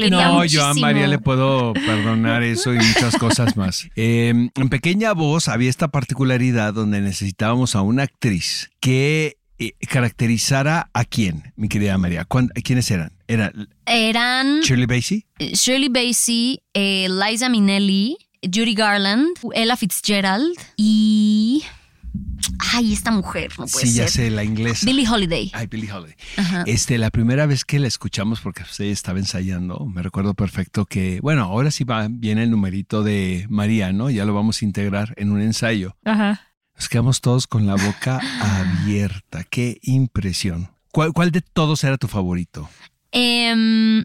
te 0.00 0.10
No, 0.10 0.44
yo 0.44 0.66
a. 0.66 0.74
María 0.74 1.06
le 1.06 1.18
puedo 1.18 1.72
perdonar 1.72 2.42
eso 2.42 2.74
y 2.74 2.76
muchas 2.78 3.16
cosas 3.16 3.56
más. 3.56 3.88
Eh, 3.96 4.50
en 4.54 4.68
Pequeña 4.68 5.12
Voz 5.14 5.48
había 5.48 5.70
esta 5.70 5.88
particularidad 5.88 6.74
donde 6.74 7.00
necesitábamos 7.00 7.74
a 7.76 7.80
una 7.80 8.02
actriz 8.02 8.70
que 8.80 9.38
eh, 9.58 9.72
caracterizara 9.88 10.90
a 10.92 11.04
quién, 11.04 11.52
mi 11.56 11.68
querida 11.68 11.96
María. 11.96 12.24
¿Cuán- 12.26 12.48
¿Quiénes 12.48 12.90
eran? 12.90 13.12
¿Era 13.28 13.52
Eran 13.86 14.60
Shirley 14.60 14.86
Bassey? 14.86 15.24
Shirley 15.38 15.88
Bassey, 15.88 16.62
eh, 16.74 17.08
Liza 17.08 17.48
Minnelli, 17.48 18.18
Judy 18.42 18.74
Garland, 18.74 19.28
Ella 19.54 19.76
Fitzgerald 19.76 20.52
y. 20.76 21.62
Ay, 22.72 22.92
esta 22.92 23.10
mujer, 23.10 23.50
no 23.58 23.66
puede 23.66 23.86
Sí, 23.86 23.94
ya 23.94 24.04
ser. 24.08 24.26
sé, 24.26 24.30
la 24.30 24.44
inglesa. 24.44 24.86
Billie 24.86 25.08
Holiday. 25.08 25.50
Ay, 25.54 25.66
Billie 25.66 25.92
Holiday. 25.92 26.16
Ajá. 26.36 26.64
Este, 26.66 26.98
la 26.98 27.10
primera 27.10 27.46
vez 27.46 27.64
que 27.64 27.78
la 27.78 27.88
escuchamos, 27.88 28.40
porque 28.40 28.62
usted 28.62 28.84
estaba 28.86 29.18
ensayando, 29.18 29.86
me 29.86 30.02
recuerdo 30.02 30.34
perfecto 30.34 30.86
que, 30.86 31.20
bueno, 31.22 31.42
ahora 31.44 31.70
sí 31.70 31.84
va, 31.84 32.06
viene 32.10 32.42
el 32.44 32.50
numerito 32.50 33.02
de 33.02 33.46
María, 33.48 33.92
¿no? 33.92 34.10
Ya 34.10 34.24
lo 34.24 34.34
vamos 34.34 34.62
a 34.62 34.64
integrar 34.64 35.14
en 35.16 35.32
un 35.32 35.40
ensayo. 35.40 35.96
Ajá. 36.04 36.40
Nos 36.76 36.88
quedamos 36.88 37.20
todos 37.20 37.46
con 37.46 37.66
la 37.66 37.74
boca 37.76 38.20
abierta. 38.40 39.44
Qué 39.44 39.78
impresión. 39.82 40.70
¿Cuál, 40.92 41.12
cuál 41.12 41.30
de 41.30 41.40
todos 41.42 41.84
era 41.84 41.98
tu 41.98 42.08
favorito? 42.08 42.68
Em, 43.12 44.04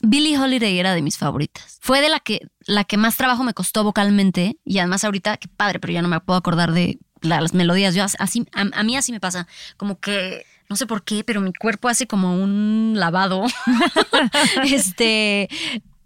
Billie 0.00 0.38
Holiday 0.38 0.78
era 0.78 0.94
de 0.94 1.02
mis 1.02 1.18
favoritas. 1.18 1.78
Fue 1.80 2.00
de 2.00 2.08
la 2.08 2.20
que, 2.20 2.40
la 2.66 2.84
que 2.84 2.96
más 2.96 3.16
trabajo 3.16 3.44
me 3.44 3.54
costó 3.54 3.84
vocalmente. 3.84 4.58
Y 4.64 4.78
además 4.78 5.04
ahorita, 5.04 5.36
qué 5.36 5.48
padre, 5.48 5.80
pero 5.80 5.92
ya 5.92 6.02
no 6.02 6.08
me 6.08 6.20
puedo 6.20 6.38
acordar 6.38 6.72
de 6.72 6.98
las 7.24 7.54
melodías. 7.54 7.94
Yo 7.94 8.04
as- 8.04 8.16
así, 8.18 8.46
a, 8.54 8.62
a 8.78 8.82
mí 8.82 8.96
así 8.96 9.12
me 9.12 9.20
pasa. 9.20 9.46
Como 9.76 9.98
que, 10.00 10.44
no 10.68 10.76
sé 10.76 10.86
por 10.86 11.04
qué, 11.04 11.24
pero 11.24 11.40
mi 11.40 11.52
cuerpo 11.52 11.88
hace 11.88 12.06
como 12.06 12.34
un 12.42 12.94
lavado. 12.96 13.44
este. 14.64 15.48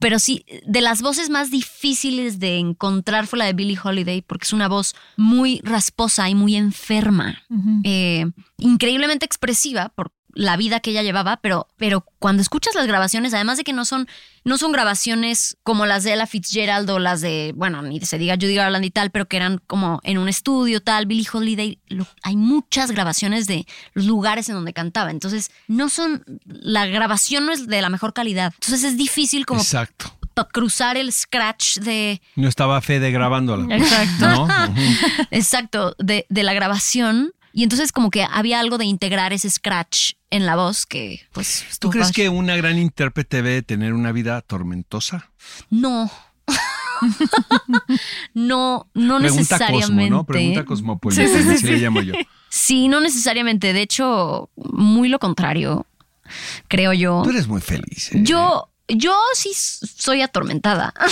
Pero 0.00 0.20
sí, 0.20 0.44
de 0.64 0.80
las 0.80 1.02
voces 1.02 1.28
más 1.28 1.50
difíciles 1.50 2.38
de 2.38 2.58
encontrar 2.58 3.26
fue 3.26 3.40
la 3.40 3.46
de 3.46 3.52
Billie 3.52 3.76
Holiday, 3.82 4.22
porque 4.22 4.44
es 4.44 4.52
una 4.52 4.68
voz 4.68 4.94
muy 5.16 5.60
rasposa 5.64 6.28
y 6.30 6.36
muy 6.36 6.54
enferma. 6.54 7.42
Eh, 7.82 8.26
increíblemente 8.58 9.26
expresiva 9.26 9.88
por 9.88 10.12
la 10.40 10.56
vida 10.56 10.78
que 10.78 10.90
ella 10.92 11.02
llevaba, 11.02 11.38
pero, 11.38 11.66
pero 11.76 12.04
cuando 12.20 12.42
escuchas 12.42 12.76
las 12.76 12.86
grabaciones, 12.86 13.34
además 13.34 13.56
de 13.58 13.64
que 13.64 13.72
no 13.72 13.84
son, 13.84 14.06
no 14.44 14.56
son 14.56 14.70
grabaciones 14.70 15.56
como 15.64 15.84
las 15.84 16.04
de 16.04 16.12
Ella 16.14 16.26
Fitzgerald 16.28 16.88
o 16.90 17.00
las 17.00 17.20
de, 17.20 17.52
bueno, 17.56 17.82
ni 17.82 17.98
se 18.02 18.18
diga 18.18 18.36
Judy 18.36 18.54
Garland 18.54 18.84
y 18.84 18.90
tal, 18.90 19.10
pero 19.10 19.26
que 19.26 19.36
eran 19.36 19.60
como 19.66 20.00
en 20.04 20.16
un 20.16 20.28
estudio 20.28 20.80
tal, 20.80 21.06
Billie 21.06 21.26
Holiday, 21.32 21.80
lo- 21.88 22.06
hay 22.22 22.36
muchas 22.36 22.92
grabaciones 22.92 23.48
de 23.48 23.66
los 23.94 24.04
lugares 24.06 24.48
en 24.48 24.54
donde 24.54 24.72
cantaba, 24.72 25.10
entonces 25.10 25.50
no 25.66 25.88
son, 25.88 26.22
la 26.46 26.86
grabación 26.86 27.44
no 27.44 27.52
es 27.52 27.66
de 27.66 27.82
la 27.82 27.88
mejor 27.88 28.12
calidad, 28.14 28.52
entonces 28.54 28.84
es 28.84 28.96
difícil 28.96 29.44
como 29.44 29.60
Exacto. 29.60 30.14
cruzar 30.52 30.96
el 30.96 31.12
scratch 31.12 31.78
de, 31.78 32.22
No 32.36 32.46
estaba 32.48 32.80
Fede 32.80 33.10
grabándola. 33.10 33.74
Exacto. 33.76 34.28
¿No? 34.28 34.48
Exacto, 35.32 35.96
de, 35.98 36.26
de 36.28 36.42
la 36.44 36.52
grabación. 36.54 37.32
Y 37.58 37.64
entonces 37.64 37.90
como 37.90 38.10
que 38.10 38.22
había 38.22 38.60
algo 38.60 38.78
de 38.78 38.84
integrar 38.84 39.32
ese 39.32 39.50
scratch 39.50 40.12
en 40.30 40.46
la 40.46 40.54
voz 40.54 40.86
que 40.86 41.22
pues... 41.32 41.64
¿Tú 41.80 41.90
crees 41.90 42.12
que 42.12 42.28
una 42.28 42.54
gran 42.54 42.78
intérprete 42.78 43.42
debe 43.42 43.62
tener 43.62 43.94
una 43.94 44.12
vida 44.12 44.40
tormentosa? 44.42 45.32
No. 45.68 46.08
no, 48.32 48.86
no 48.94 49.18
Pregunta 49.18 49.40
necesariamente. 49.40 49.86
Cosmo, 49.88 50.08
¿no? 50.08 50.24
Pregunta 50.24 50.64
cosmopolita, 50.64 51.26
Sí, 51.26 51.58
sí, 51.58 51.66
le 51.66 51.78
llamo 51.78 52.00
yo. 52.00 52.14
Sí, 52.48 52.86
no 52.86 53.00
necesariamente. 53.00 53.72
De 53.72 53.82
hecho, 53.82 54.50
muy 54.54 55.08
lo 55.08 55.18
contrario, 55.18 55.84
creo 56.68 56.92
yo. 56.92 57.22
Tú 57.24 57.30
eres 57.30 57.48
muy 57.48 57.60
feliz. 57.60 58.12
¿eh? 58.12 58.20
Yo, 58.22 58.70
yo 58.88 59.14
sí 59.34 59.52
soy 59.54 60.22
atormentada. 60.22 60.92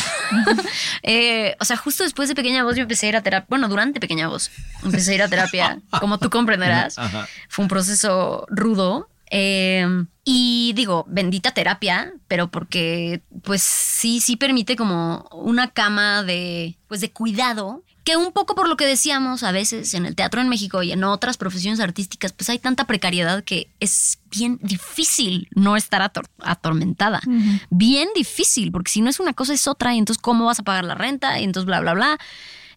Eh, 1.08 1.54
o 1.60 1.64
sea, 1.64 1.76
justo 1.76 2.02
después 2.02 2.28
de 2.28 2.34
Pequeña 2.34 2.64
Voz 2.64 2.74
yo 2.74 2.82
empecé 2.82 3.06
a 3.06 3.08
ir 3.10 3.16
a 3.16 3.22
terapia. 3.22 3.46
Bueno, 3.48 3.68
durante 3.68 4.00
Pequeña 4.00 4.26
Voz 4.26 4.50
empecé 4.82 5.12
a 5.12 5.14
ir 5.14 5.22
a 5.22 5.28
terapia, 5.28 5.78
como 6.00 6.18
tú 6.18 6.30
comprenderás. 6.30 6.98
Ajá. 6.98 7.28
Fue 7.48 7.62
un 7.62 7.68
proceso 7.68 8.44
rudo. 8.50 9.08
eh, 9.30 9.86
y 10.28 10.72
digo, 10.74 11.04
bendita 11.08 11.52
terapia, 11.52 12.12
pero 12.26 12.50
porque 12.50 13.22
pues 13.44 13.62
sí, 13.62 14.20
sí 14.20 14.34
permite 14.36 14.74
como 14.74 15.28
una 15.30 15.70
cama 15.70 16.24
de, 16.24 16.76
pues 16.88 17.00
de 17.00 17.12
cuidado, 17.12 17.84
que 18.06 18.16
un 18.16 18.30
poco 18.32 18.54
por 18.54 18.68
lo 18.68 18.76
que 18.76 18.86
decíamos 18.86 19.42
a 19.42 19.50
veces 19.50 19.92
en 19.92 20.06
el 20.06 20.14
teatro 20.14 20.40
en 20.40 20.48
México 20.48 20.82
y 20.84 20.92
en 20.92 21.02
otras 21.02 21.36
profesiones 21.36 21.80
artísticas, 21.80 22.32
pues 22.32 22.48
hay 22.48 22.60
tanta 22.60 22.84
precariedad 22.86 23.42
que 23.42 23.68
es 23.80 24.20
bien 24.30 24.60
difícil 24.62 25.48
no 25.56 25.76
estar 25.76 26.00
ator- 26.00 26.30
atormentada. 26.38 27.20
Bien 27.68 28.08
difícil, 28.14 28.70
porque 28.70 28.92
si 28.92 29.00
no 29.00 29.10
es 29.10 29.18
una 29.18 29.32
cosa 29.32 29.52
es 29.54 29.66
otra, 29.66 29.92
y 29.92 29.98
entonces 29.98 30.22
cómo 30.22 30.44
vas 30.46 30.60
a 30.60 30.62
pagar 30.62 30.84
la 30.84 30.94
renta, 30.94 31.38
y 31.40 31.44
entonces 31.44 31.66
bla, 31.66 31.80
bla, 31.80 31.94
bla. 31.94 32.18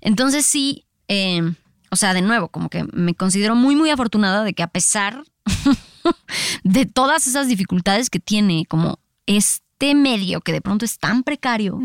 Entonces 0.01 0.47
sí, 0.47 0.85
eh, 1.07 1.43
o 1.91 1.95
sea, 1.95 2.15
de 2.15 2.23
nuevo, 2.23 2.47
como 2.47 2.69
que 2.69 2.83
me 2.91 3.13
considero 3.13 3.55
muy, 3.55 3.75
muy 3.75 3.91
afortunada 3.91 4.43
de 4.43 4.53
que 4.53 4.63
a 4.63 4.67
pesar 4.67 5.23
de 6.63 6.85
todas 6.87 7.27
esas 7.27 7.47
dificultades 7.47 8.09
que 8.09 8.19
tiene 8.19 8.65
como 8.67 8.99
este 9.27 9.93
medio 9.93 10.41
que 10.41 10.51
de 10.53 10.61
pronto 10.61 10.85
es 10.85 10.97
tan 10.97 11.21
precario, 11.23 11.79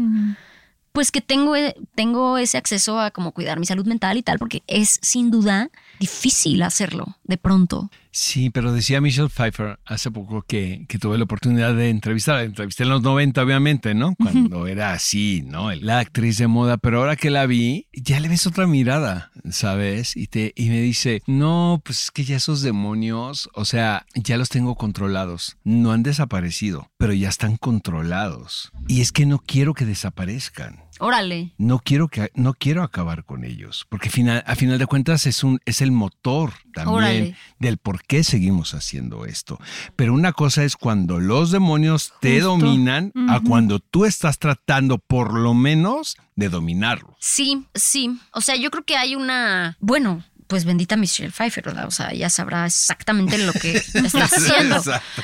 pues 0.94 1.10
que 1.10 1.20
tengo, 1.20 1.56
eh, 1.56 1.74
tengo 1.96 2.38
ese 2.38 2.56
acceso 2.56 3.00
a 3.00 3.10
como 3.10 3.32
cuidar 3.32 3.58
mi 3.58 3.66
salud 3.66 3.84
mental 3.84 4.16
y 4.16 4.22
tal, 4.22 4.38
porque 4.38 4.62
es 4.68 5.00
sin 5.02 5.32
duda 5.32 5.70
difícil 5.98 6.62
hacerlo 6.62 7.18
de 7.24 7.36
pronto. 7.36 7.90
Sí, 8.16 8.48
pero 8.50 8.72
decía 8.72 9.00
Michelle 9.00 9.28
Pfeiffer 9.28 9.80
hace 9.84 10.08
poco 10.08 10.42
que, 10.42 10.86
que 10.88 11.00
tuve 11.00 11.18
la 11.18 11.24
oportunidad 11.24 11.74
de 11.74 11.90
entrevistar. 11.90 12.44
Entrevisté 12.44 12.84
en 12.84 12.90
los 12.90 13.02
90, 13.02 13.42
obviamente, 13.42 13.92
¿no? 13.92 14.14
Cuando 14.14 14.68
era 14.68 14.92
así, 14.92 15.42
¿no? 15.44 15.72
La 15.74 15.98
actriz 15.98 16.38
de 16.38 16.46
moda, 16.46 16.76
pero 16.76 17.00
ahora 17.00 17.16
que 17.16 17.28
la 17.28 17.46
vi, 17.46 17.88
ya 17.92 18.20
le 18.20 18.28
ves 18.28 18.46
otra 18.46 18.68
mirada, 18.68 19.32
¿sabes? 19.50 20.16
Y, 20.16 20.28
te, 20.28 20.52
y 20.54 20.68
me 20.68 20.80
dice, 20.80 21.22
no, 21.26 21.82
pues 21.84 22.04
es 22.04 22.10
que 22.12 22.22
ya 22.22 22.36
esos 22.36 22.62
demonios, 22.62 23.50
o 23.52 23.64
sea, 23.64 24.06
ya 24.14 24.36
los 24.36 24.48
tengo 24.48 24.76
controlados. 24.76 25.56
No 25.64 25.90
han 25.90 26.04
desaparecido, 26.04 26.92
pero 26.96 27.14
ya 27.14 27.28
están 27.28 27.56
controlados. 27.56 28.70
Y 28.86 29.00
es 29.00 29.10
que 29.10 29.26
no 29.26 29.40
quiero 29.40 29.74
que 29.74 29.86
desaparezcan 29.86 30.84
Órale. 31.00 31.52
no 31.58 31.80
quiero 31.80 32.06
que 32.06 32.30
no 32.34 32.54
quiero 32.54 32.82
acabar 32.84 33.24
con 33.24 33.44
ellos, 33.44 33.86
porque 33.88 34.10
final, 34.10 34.44
a 34.46 34.54
final 34.54 34.78
de 34.78 34.86
cuentas 34.86 35.26
es 35.26 35.42
un 35.42 35.58
es 35.64 35.80
el 35.80 35.90
motor 35.90 36.52
también 36.72 36.94
Órale. 36.96 37.36
del 37.58 37.78
por 37.78 38.03
qué 38.06 38.24
seguimos 38.24 38.74
haciendo 38.74 39.24
esto. 39.26 39.58
Pero 39.96 40.14
una 40.14 40.32
cosa 40.32 40.64
es 40.64 40.76
cuando 40.76 41.20
los 41.20 41.50
demonios 41.50 42.12
te 42.20 42.40
Justo. 42.40 42.48
dominan 42.48 43.12
a 43.28 43.40
cuando 43.40 43.78
tú 43.80 44.04
estás 44.04 44.38
tratando 44.38 44.98
por 44.98 45.34
lo 45.34 45.54
menos 45.54 46.16
de 46.36 46.48
dominarlo. 46.48 47.16
Sí, 47.20 47.66
sí. 47.74 48.18
O 48.32 48.40
sea, 48.40 48.56
yo 48.56 48.70
creo 48.70 48.84
que 48.84 48.96
hay 48.96 49.14
una. 49.14 49.76
Bueno, 49.80 50.22
pues 50.46 50.64
bendita 50.64 50.96
Michelle 50.96 51.30
Pfeiffer, 51.30 51.64
¿verdad? 51.64 51.86
O 51.86 51.90
sea, 51.90 52.10
ella 52.12 52.28
sabrá 52.30 52.66
exactamente 52.66 53.38
lo 53.38 53.52
que 53.52 53.76
está 53.94 54.24
haciendo. 54.24 54.82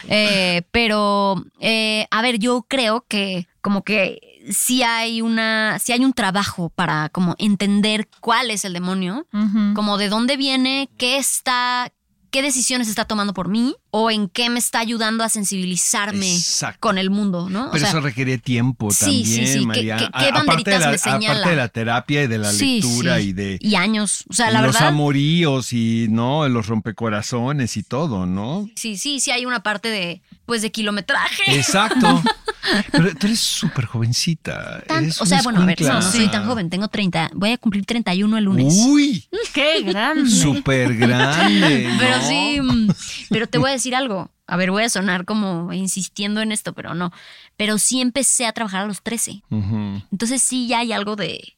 Eh, 0.08 0.62
pero, 0.70 1.44
eh, 1.60 2.06
a 2.10 2.22
ver, 2.22 2.38
yo 2.38 2.64
creo 2.68 3.04
que 3.06 3.46
como 3.60 3.84
que 3.84 4.18
sí 4.50 4.82
hay 4.82 5.20
una, 5.20 5.78
sí 5.78 5.92
hay 5.92 6.04
un 6.04 6.14
trabajo 6.14 6.70
para 6.70 7.10
como 7.10 7.34
entender 7.38 8.08
cuál 8.20 8.50
es 8.50 8.64
el 8.64 8.72
demonio, 8.72 9.26
como 9.74 9.98
de 9.98 10.08
dónde 10.08 10.36
viene, 10.36 10.88
qué 10.96 11.18
está, 11.18 11.92
qué 12.30 12.42
decisiones 12.42 12.88
está 12.88 13.04
tomando 13.04 13.34
por 13.34 13.48
mí 13.48 13.74
o 13.90 14.10
en 14.10 14.28
qué 14.28 14.48
me 14.50 14.58
está 14.58 14.78
ayudando 14.78 15.24
a 15.24 15.28
sensibilizarme 15.28 16.32
Exacto. 16.34 16.78
con 16.80 16.96
el 16.98 17.10
mundo, 17.10 17.48
¿no? 17.50 17.66
O 17.66 17.70
Pero 17.72 17.80
sea, 17.80 17.88
eso 17.90 18.00
requiere 18.00 18.38
tiempo 18.38 18.90
sí, 18.92 19.00
también, 19.00 19.24
sí, 19.24 19.46
sí, 19.46 19.58
¿qué- 19.60 19.66
María. 19.66 19.96
qué- 19.96 20.04
qué 20.04 20.08
aparte, 20.08 20.26
de 20.26 20.32
banderitas 20.46 20.80
la, 20.80 20.90
me 20.92 20.98
señala? 20.98 21.30
aparte 21.30 21.50
de 21.50 21.56
la 21.56 21.68
terapia 21.68 22.22
y 22.22 22.26
de 22.28 22.38
la 22.38 22.52
sí, 22.52 22.80
lectura 22.80 23.18
sí. 23.18 23.22
y 23.28 23.32
de 23.32 23.58
y 23.60 23.74
años, 23.74 24.24
o 24.28 24.32
sea, 24.32 24.50
la 24.50 24.62
los 24.62 24.74
verdad. 24.74 24.88
amoríos 24.88 25.72
y 25.72 26.06
no 26.10 26.48
los 26.48 26.66
rompecorazones 26.68 27.76
y 27.76 27.82
todo, 27.82 28.26
¿no? 28.26 28.68
Sí, 28.76 28.96
sí, 28.96 29.20
sí 29.20 29.30
hay 29.30 29.46
una 29.46 29.62
parte 29.62 29.88
de, 29.88 30.22
pues, 30.50 30.62
de 30.62 30.72
kilometraje. 30.72 31.56
Exacto. 31.56 32.20
Pero 32.90 33.14
tú 33.14 33.28
eres 33.28 33.38
súper 33.38 33.84
jovencita. 33.84 34.82
Tan- 34.84 35.04
eres 35.04 35.20
o 35.20 35.24
sea, 35.24 35.42
bueno, 35.42 35.62
a 35.62 35.64
ver, 35.64 35.80
no, 35.80 35.92
no 35.94 36.02
soy 36.02 36.26
tan 36.28 36.44
joven, 36.44 36.68
tengo 36.68 36.88
30, 36.88 37.30
voy 37.34 37.52
a 37.52 37.58
cumplir 37.58 37.84
31 37.86 38.36
el 38.36 38.42
lunes. 38.44 38.74
Uy, 38.84 39.28
¡Qué 39.54 39.82
grande! 39.82 40.28
súper 40.28 40.96
grande. 40.96 41.88
Pero 42.00 42.20
sí, 42.26 42.60
mm, 42.60 42.90
pero 43.30 43.46
te 43.46 43.58
voy 43.58 43.70
a 43.70 43.74
decir 43.74 43.94
algo. 43.94 44.28
A 44.48 44.56
ver, 44.56 44.72
voy 44.72 44.82
a 44.82 44.88
sonar 44.88 45.24
como 45.24 45.72
insistiendo 45.72 46.40
en 46.40 46.50
esto, 46.50 46.72
pero 46.72 46.94
no. 46.94 47.12
Pero 47.56 47.78
sí 47.78 48.00
empecé 48.00 48.46
a 48.46 48.52
trabajar 48.52 48.82
a 48.82 48.86
los 48.88 49.02
13. 49.02 49.42
Ujú. 49.50 50.02
Entonces 50.10 50.42
sí 50.42 50.66
ya 50.66 50.80
hay 50.80 50.92
algo 50.92 51.14
de... 51.14 51.56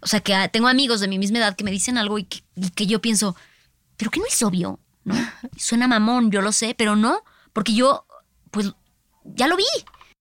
O 0.00 0.08
sea, 0.08 0.18
que 0.18 0.34
ah, 0.34 0.48
tengo 0.48 0.66
amigos 0.66 0.98
de 0.98 1.06
mi 1.06 1.20
misma 1.20 1.38
edad 1.38 1.54
que 1.54 1.62
me 1.62 1.70
dicen 1.70 1.96
algo 1.96 2.18
y 2.18 2.24
que, 2.24 2.42
y 2.56 2.70
que 2.70 2.88
yo 2.88 3.00
pienso, 3.00 3.36
pero 3.96 4.10
que 4.10 4.18
no 4.18 4.26
es 4.26 4.42
obvio, 4.42 4.80
¿no? 5.04 5.14
Suena 5.56 5.86
mamón, 5.86 6.32
yo 6.32 6.42
lo 6.42 6.50
sé, 6.50 6.74
pero 6.76 6.96
no, 6.96 7.22
porque 7.60 7.74
yo, 7.74 8.06
pues, 8.50 8.72
ya 9.22 9.46
lo 9.46 9.54
vi. 9.54 9.64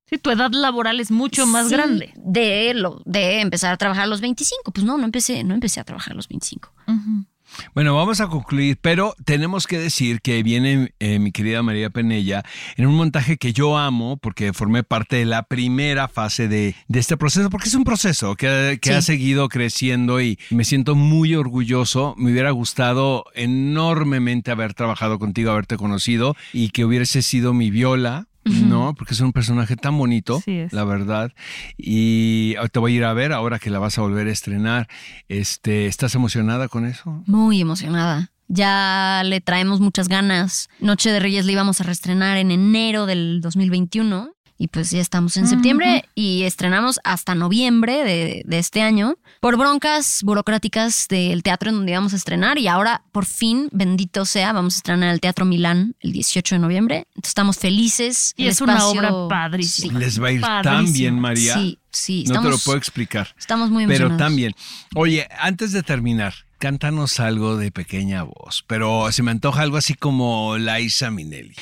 Sí, 0.10 0.18
tu 0.18 0.30
edad 0.30 0.52
laboral 0.52 1.00
es 1.00 1.10
mucho 1.10 1.46
más 1.48 1.70
Sí, 1.70 1.74
grande. 1.74 2.12
De, 2.18 2.74
lo, 2.74 3.02
de 3.06 3.40
empezar 3.40 3.72
a 3.72 3.78
trabajar 3.78 4.04
a 4.04 4.08
los 4.08 4.20
25. 4.20 4.74
Pues 4.74 4.86
no, 4.86 4.98
no 4.98 5.06
empecé, 5.06 5.46
no 5.46 5.54
empecé 5.54 5.80
a 5.80 5.86
trabajar 5.86 6.12
a 6.12 6.16
los 6.18 6.28
25. 6.28 6.70
Ujú. 6.86 7.26
Bueno, 7.74 7.96
vamos 7.96 8.22
a 8.22 8.28
concluir, 8.28 8.78
pero 8.82 9.16
tenemos 9.26 9.68
que 9.68 9.78
decir 9.80 10.22
que 10.22 10.44
viene 10.44 10.94
eh, 11.00 11.20
mi 11.20 11.32
querida 11.32 11.62
María 11.64 11.90
Penella 11.90 12.44
en 12.78 12.86
un 12.86 12.96
montaje 12.96 13.38
que 13.38 13.54
yo 13.54 13.78
amo 13.78 14.18
porque 14.18 14.54
formé 14.54 14.84
parte 14.84 15.18
de 15.18 15.26
la 15.26 15.44
primera 15.44 16.08
fase 16.08 16.48
de, 16.48 16.76
de 16.88 17.00
este 17.00 17.18
proceso, 17.18 17.50
porque 17.50 17.68
es 17.70 17.76
un 17.76 17.84
proceso 17.84 18.36
que, 18.36 18.80
que 18.82 18.90
Sí. 18.90 18.96
ha 18.96 19.02
seguido 19.02 19.50
creciendo 19.50 20.22
y 20.22 20.40
me 20.50 20.64
siento 20.64 20.96
muy 20.96 21.36
orgulloso. 21.36 22.16
Me 22.18 22.32
hubiera 22.32 22.52
gustado 22.52 23.26
enormemente 23.34 24.52
haber 24.52 24.74
trabajado 24.74 25.20
contigo, 25.20 25.52
haberte 25.52 25.78
conocido 25.78 26.36
y 26.54 26.70
que 26.70 26.86
hubiese 26.86 27.22
sido 27.22 27.54
mi 27.54 27.70
viola. 27.72 28.28
¿No? 28.68 28.94
Porque 28.96 29.14
es 29.14 29.20
un 29.22 29.32
personaje 29.34 29.76
tan 29.76 29.98
bonito, 29.98 30.42
Sí 30.44 30.52
es. 30.60 30.74
la 30.74 30.84
verdad. 30.84 31.32
Y 31.78 32.56
te 32.72 32.80
voy 32.80 32.94
a 32.94 32.96
ir 32.98 33.04
a 33.06 33.14
ver 33.14 33.32
ahora 33.34 33.60
que 33.60 33.70
la 33.70 33.80
vas 33.80 33.98
a 33.98 34.02
volver 34.02 34.28
a 34.28 34.32
estrenar. 34.32 34.88
Este, 35.28 35.86
¿Estás 35.88 36.16
emocionada 36.16 36.68
con 36.68 36.86
eso? 36.86 37.24
Muy 37.26 37.62
emocionada. 37.62 38.32
Ya 38.48 39.22
le 39.26 39.42
traemos 39.42 39.80
muchas 39.80 40.08
ganas. 40.08 40.70
Noche 40.80 41.12
de 41.12 41.20
Reyes 41.20 41.46
la 41.46 41.52
íbamos 41.52 41.82
a 41.82 41.84
reestrenar 41.84 42.38
en 42.38 42.50
enero 42.50 43.06
del 43.06 43.42
2021 43.42 44.32
y 44.62 44.68
pues 44.68 44.92
ya 44.92 45.00
estamos 45.00 45.38
en 45.38 45.48
septiembre 45.48 46.04
y 46.16 46.44
estrenamos 46.44 47.00
hasta 47.06 47.34
noviembre 47.34 48.04
de, 48.04 48.44
de 48.46 48.60
este 48.60 48.82
año 48.82 49.16
por 49.40 49.58
broncas 49.58 50.22
burocráticas 50.24 51.08
del 51.08 51.42
teatro 51.44 51.70
en 51.70 51.78
donde 51.78 51.94
íbamos 51.94 52.12
a 52.14 52.18
estrenar 52.18 52.58
y 52.60 52.68
ahora 52.68 53.02
por 53.12 53.26
fin, 53.26 53.70
bendito 53.72 54.26
sea, 54.26 54.52
vamos 54.54 54.76
a 54.76 54.78
estrenar 54.78 55.14
el 55.14 55.22
Teatro 55.22 55.46
Milán 55.46 55.96
el 56.02 56.12
18 56.12 56.56
de 56.56 56.60
noviembre. 56.60 56.96
Entonces 57.16 57.30
estamos 57.30 57.58
felices. 57.58 58.34
Y 58.36 58.44
El 58.44 58.50
es 58.50 58.60
una 58.62 58.74
espacio- 58.78 59.00
obra 59.00 59.30
padrísima. 59.30 59.98
Les 59.98 60.22
va 60.22 60.28
a 60.28 60.32
ir 60.34 60.42
tan 60.42 60.64
Padrísimo. 60.64 60.94
bien, 60.98 61.20
María. 61.20 61.54
Sí, 61.54 61.80
sí, 61.90 62.24
no 62.28 62.28
te 62.28 62.34
lo 62.34 62.40
estamos- 62.42 62.64
puedo 62.66 62.78
explicar. 62.78 63.34
Estamos 63.40 63.70
muy 63.70 63.86
Pero 63.88 64.08
emocionados. 64.08 64.20
también. 64.20 64.54
Oye, 64.96 65.28
antes 65.40 65.72
de 65.72 65.84
terminar, 65.84 66.34
cántanos 66.60 67.20
algo 67.20 67.58
de 67.58 67.72
pequeña 67.72 68.22
voz. 68.24 68.64
Pero 68.68 69.12
se 69.12 69.24
me 69.24 69.32
antoja 69.32 69.64
algo 69.64 69.78
así 69.78 69.96
como. 69.96 70.54
Que 70.54 70.60
lo 70.60 70.74
Liza 70.76 71.08
hacía- 71.08 71.10
Minnelli. 71.10 71.54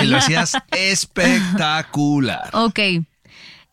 Que 0.00 0.04
lo 0.04 0.16
hacías 0.18 0.52
espectacular. 0.72 2.50
Ok. 2.52 2.78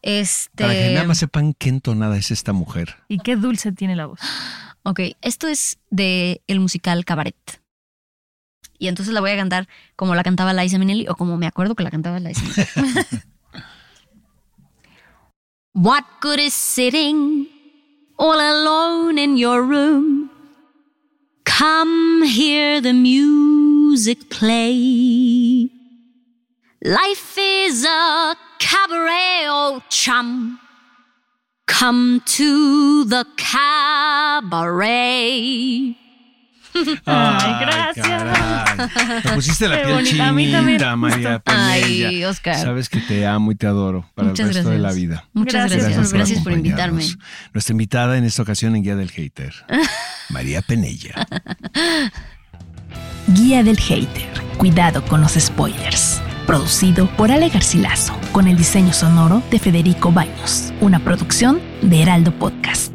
Este. 0.02 0.64
Para 0.64 0.74
que 0.74 0.94
nada 0.94 1.08
más 1.08 1.18
sepan 1.18 1.54
qué 1.54 1.70
entonada 1.70 2.16
es 2.18 2.32
esta 2.32 2.54
mujer. 2.54 2.96
Y 3.10 3.18
qué 3.20 3.36
dulce 3.36 3.72
tiene 3.74 3.96
la 3.98 4.06
voz. 4.06 4.20
Ok, 4.88 5.00
esto 5.24 5.48
es 5.48 5.80
de 5.90 6.42
el 6.46 6.60
musical 6.60 7.06
Cabaret. 7.06 7.36
Y 8.78 8.88
entonces 8.88 9.16
la 9.16 9.20
voy 9.20 9.32
a 9.32 9.36
cantar 9.36 9.68
como 9.96 10.14
la 10.14 10.22
cantaba 10.22 10.54
Liza 10.54 10.78
Minnelli 10.78 11.08
o 11.08 11.16
como 11.16 11.38
me 11.38 11.48
acuerdo 11.48 11.74
que 11.74 11.82
la 11.82 11.90
cantaba 11.90 12.20
Liza 12.20 12.44
Minnelli. 12.44 13.04
What 15.74 16.04
good 16.22 16.38
is 16.38 16.54
sitting 16.54 17.48
all 18.18 18.40
alone 18.40 19.18
in 19.20 19.38
your 19.38 19.64
room? 19.68 20.30
Come 21.46 22.24
hear 22.24 22.82
the 22.82 22.94
music 22.94 24.30
play. 24.30 25.70
Life 26.84 27.38
is 27.38 27.86
a 27.86 28.36
cabaret, 28.60 29.48
oh 29.48 29.82
chum. 29.90 30.60
Come 31.68 32.22
to 32.26 33.06
the 33.06 33.26
cabaret. 33.38 34.86
Ay, 37.06 37.66
gracias. 37.66 38.06
caray. 38.06 39.22
Te 39.22 39.30
pusiste 39.34 39.68
la 39.68 39.78
Qué 39.78 39.84
piel 39.84 39.96
bonita, 39.96 40.30
chinita, 40.30 40.96
María 40.96 41.40
Penella. 41.40 42.08
Ay, 42.10 42.24
Oscar. 42.26 42.58
Sabes 42.58 42.90
que 42.90 43.00
te 43.00 43.26
amo 43.26 43.52
y 43.52 43.56
te 43.56 43.66
adoro 43.66 44.10
para 44.14 44.30
Muchas 44.30 44.50
el 44.50 44.56
resto 44.56 44.70
de 44.72 44.80
la 44.80 44.92
vida. 44.92 45.26
Muchas 45.34 45.72
gracias. 45.72 45.84
Gracias 45.84 46.14
Gracias, 46.14 46.40
por 46.40 46.52
por 46.52 46.54
invitarme. 46.54 47.06
Nuestra 47.54 47.72
invitada 47.72 48.18
en 48.18 48.26
esta 48.26 48.42
ocasión 48.42 48.76
en 48.76 48.84
Guía 48.84 48.96
del 48.96 49.10
Hater, 49.10 49.54
María 50.30 50.62
Penella. 50.62 51.28
Guía 53.28 53.64
del 53.64 53.78
Hater. 53.80 54.30
Cuidado 54.58 55.04
con 55.06 55.22
los 55.22 55.34
spoilers. 55.34 56.22
Producido 56.46 57.08
por 57.18 57.32
Ale 57.32 57.50
Garcilaso, 57.50 58.16
con 58.32 58.48
el 58.48 58.58
diseño 58.58 58.94
sonoro 58.94 59.42
de 59.52 59.60
Federico 59.60 60.12
Baños. 60.12 60.72
Una 60.80 61.00
producción 61.00 61.60
de 61.82 62.02
Heraldo 62.02 62.32
Podcast. 62.38 62.95